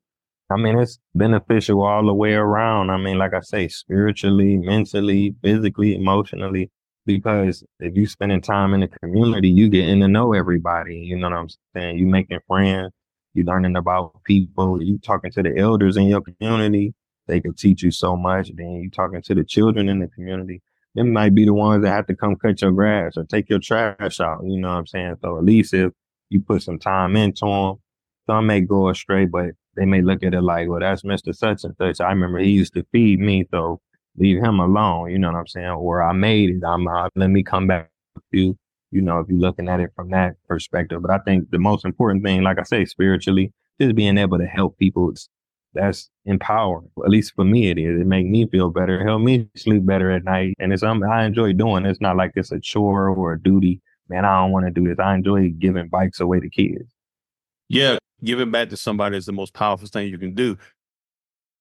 I 0.50 0.56
mean, 0.56 0.80
it's 0.80 1.00
beneficial 1.14 1.84
all 1.84 2.06
the 2.06 2.14
way 2.14 2.34
around. 2.34 2.90
I 2.90 2.98
mean, 2.98 3.18
like 3.18 3.34
I 3.34 3.42
say, 3.42 3.68
spiritually, 3.68 4.58
mentally, 4.58 5.36
physically, 5.42 5.96
emotionally, 5.96 6.72
because 7.06 7.64
if 7.80 7.96
you 7.98 8.08
spending 8.08 8.42
time 8.42 8.74
in 8.74 8.82
the 8.82 8.88
community, 8.88 9.50
you 9.50 9.68
getting 9.68 10.00
to 10.00 10.08
know 10.08 10.34
everybody. 10.34 10.96
You 10.96 11.18
know 11.18 11.30
what 11.30 11.38
I'm 11.38 11.50
saying? 11.76 11.98
You 11.98 12.08
making 12.08 12.40
friends, 12.48 12.94
you 13.38 13.44
learning 13.44 13.76
about 13.76 14.24
people, 14.24 14.82
you 14.82 14.98
talking 14.98 15.32
to 15.32 15.44
the 15.44 15.58
elders 15.58 15.98
in 15.98 16.04
your 16.04 16.22
community. 16.22 16.94
They 17.28 17.40
can 17.40 17.54
teach 17.54 17.84
you 17.84 17.92
so 17.92 18.16
much. 18.16 18.52
Then 18.56 18.72
you 18.72 18.90
talking 18.90 19.22
to 19.22 19.36
the 19.36 19.44
children 19.44 19.90
in 19.90 20.00
the 20.00 20.08
community. 20.08 20.62
Them 20.96 21.14
might 21.14 21.36
be 21.36 21.46
the 21.46 21.54
ones 21.54 21.84
that 21.84 21.92
have 21.92 22.08
to 22.08 22.16
come 22.16 22.36
cut 22.36 22.62
your 22.62 22.72
grass 22.72 23.18
or 23.18 23.24
take 23.24 23.50
your 23.50 23.60
trash 23.60 24.20
out. 24.20 24.44
You 24.44 24.60
know 24.60 24.70
what 24.70 24.78
I'm 24.78 24.88
saying? 24.88 25.16
So 25.22 25.38
at 25.38 25.44
least 25.44 25.74
if 25.74 25.92
you 26.30 26.42
put 26.42 26.64
some 26.64 26.80
time 26.80 27.16
into 27.16 27.46
them, 27.46 27.76
some 28.26 28.48
may 28.48 28.62
go 28.62 28.90
astray, 28.90 29.26
but 29.26 29.52
they 29.76 29.86
may 29.86 30.02
look 30.02 30.24
at 30.24 30.34
it 30.34 30.42
like, 30.42 30.68
well, 30.68 30.80
that's 30.80 31.04
Mr. 31.04 31.36
Such 31.36 31.64
and 31.64 31.76
Such. 31.78 32.02
I 32.02 32.10
remember 32.10 32.40
he 32.40 32.50
used 32.50 32.74
to 32.74 32.86
feed 32.92 33.20
me, 33.20 33.46
so 33.52 33.80
leave 34.18 34.44
him 34.44 34.60
alone. 34.60 35.12
You 35.12 35.20
know 35.20 35.32
what 35.32 35.38
I'm 35.38 35.48
saying? 35.48 35.68
Or 35.68 36.02
I 36.02 36.14
made 36.14 36.50
it. 36.50 36.64
I'm 36.66 36.88
uh, 36.88 37.10
let 37.16 37.30
me 37.30 37.44
come 37.44 37.68
back 37.68 37.92
with 38.16 38.24
you. 38.32 38.58
You 38.92 39.02
know, 39.02 39.20
if 39.20 39.28
you're 39.28 39.40
looking 39.40 39.68
at 39.68 39.80
it 39.80 39.92
from 39.96 40.10
that 40.12 40.36
perspective. 40.48 41.02
But 41.02 41.12
I 41.12 41.20
think 41.20 41.52
the 41.52 41.60
most 41.60 41.86
important 41.86 42.24
thing, 42.24 42.42
like 42.42 42.60
I 42.60 42.64
say, 42.64 42.86
spiritually, 42.86 43.54
is 43.80 43.94
being 43.94 44.18
able 44.18 44.38
to 44.38 44.46
help 44.46 44.78
people. 44.78 45.10
It's 45.12 45.30
That's 45.74 46.10
empowering. 46.26 46.90
At 47.04 47.10
least 47.10 47.34
for 47.36 47.46
me, 47.46 47.70
it 47.70 47.78
is. 47.78 48.02
It 48.02 48.08
make 48.08 48.26
me 48.26 48.48
feel 48.48 48.70
better, 48.70 49.04
help 49.06 49.22
me 49.22 49.48
sleep 49.56 49.86
better 49.86 50.12
at 50.12 50.24
night, 50.24 50.56
and 50.60 50.74
it's 50.74 50.82
something 50.82 51.10
I 51.10 51.26
enjoy 51.26 51.54
doing. 51.54 51.86
It's 51.86 52.02
not 52.02 52.18
like 52.18 52.32
it's 52.36 52.52
a 52.52 52.60
chore 52.60 53.10
or 53.10 53.34
a 53.34 53.42
duty. 53.42 53.82
Man, 54.10 54.26
I 54.26 54.42
don't 54.42 54.52
want 54.52 54.66
to 54.66 54.72
do 54.72 54.88
this. 54.88 54.98
I 55.00 55.16
enjoy 55.16 55.50
giving 55.50 55.90
bikes 55.90 56.20
away 56.20 56.40
to 56.40 56.50
kids. 56.50 56.90
Yeah, 57.68 57.98
giving 58.24 58.52
back 58.52 58.70
to 58.70 58.78
somebody 58.78 59.18
is 59.18 59.26
the 59.26 59.34
most 59.34 59.54
powerful 59.54 59.88
thing 59.88 60.08
you 60.08 60.18
can 60.18 60.34
do. 60.34 60.58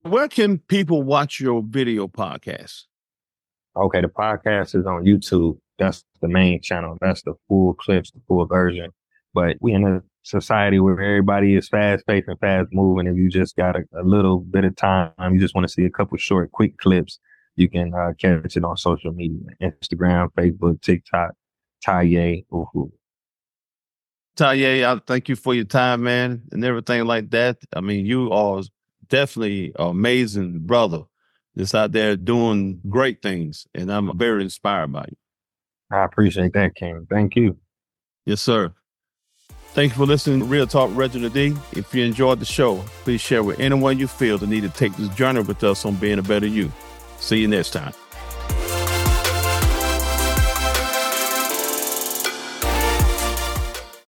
Where 0.03 0.29
can 0.29 0.59
people 0.59 1.03
watch 1.03 1.41
your 1.41 1.63
video 1.63 2.07
podcast? 2.07 2.85
Okay, 3.75 4.01
the 4.01 4.09
podcast 4.09 4.77
is 4.77 4.87
on 4.87 5.05
YouTube. 5.05 5.59
That's 5.79 6.05
the 6.21 6.29
main 6.29 6.61
channel. 6.63 6.97
That's 7.01 7.23
the 7.23 7.35
full 7.49 7.75
clips, 7.75 8.11
the 8.11 8.21
full 8.27 8.47
version. 8.47 8.93
But 9.35 9.57
we 9.61 9.73
in 9.73 9.85
a 9.85 10.03
society 10.23 10.81
where 10.81 11.01
everybody 11.01 11.55
is 11.55 11.69
fast 11.69 12.07
paced 12.07 12.29
and 12.29 12.39
fast 12.41 12.69
moving. 12.73 13.07
If 13.07 13.17
you 13.17 13.29
just 13.29 13.57
got 13.57 13.77
a, 13.77 13.85
a, 13.99 14.03
little 14.03 14.39
bit 14.39 14.65
of 14.65 14.75
time, 14.77 15.13
you 15.31 15.39
just 15.39 15.55
want 15.55 15.67
to 15.67 15.73
see 15.73 15.85
a 15.85 15.91
couple 15.91 16.17
short, 16.19 16.51
quick 16.53 16.79
clips, 16.79 17.19
you 17.55 17.69
can 17.69 17.95
uh, 17.95 18.13
catch 18.19 18.57
it 18.57 18.65
on 18.65 18.77
social 18.77 19.13
media 19.13 19.39
Instagram, 19.63 20.29
Facebook, 20.33 20.81
TikTok, 20.83 21.33
Taye 21.85 22.45
Uhu. 22.53 22.91
Taye, 24.37 24.85
I 24.85 25.01
thank 25.07 25.29
you 25.29 25.37
for 25.37 25.55
your 25.55 25.65
time, 25.65 26.03
man, 26.03 26.43
and 26.53 26.65
everything 26.65 27.05
like 27.05 27.31
that. 27.31 27.59
I 27.75 27.81
mean, 27.81 28.05
you 28.05 28.31
are 28.33 28.63
definitely 29.09 29.73
amazing 29.77 30.61
brother 30.61 31.03
just 31.57 31.75
out 31.75 31.93
there 31.93 32.17
doing 32.17 32.81
great 32.89 33.23
things, 33.23 33.67
and 33.75 33.91
I'm 33.91 34.17
very 34.19 34.43
inspired 34.43 34.93
by 34.93 35.07
you. 35.09 35.17
I 35.91 36.05
appreciate 36.05 36.53
that, 36.55 36.75
King. 36.75 37.07
Thank 37.09 37.37
you. 37.37 37.57
Yes, 38.25 38.41
sir. 38.41 38.73
Thank 39.77 39.93
you 39.93 39.97
for 39.99 40.07
listening 40.07 40.41
to 40.41 40.47
Real 40.47 40.67
Talk 40.67 40.91
Reginald 40.95 41.35
D. 41.35 41.55
If 41.73 41.95
you 41.95 42.05
enjoyed 42.05 42.41
the 42.41 42.47
show, 42.47 42.79
please 43.05 43.21
share 43.21 43.45
with 43.45 43.61
anyone 43.61 43.99
you 43.99 44.07
feel 44.07 44.39
that 44.39 44.49
need 44.49 44.63
to 44.63 44.71
take 44.71 44.97
this 44.97 45.09
journey 45.11 45.43
with 45.43 45.63
us 45.63 45.85
on 45.85 45.97
being 45.97 46.19
a 46.19 46.23
better 46.23 46.47
you. 46.47 46.73
See 47.19 47.39
you 47.39 47.49
next 47.49 47.71
time. 47.71 47.93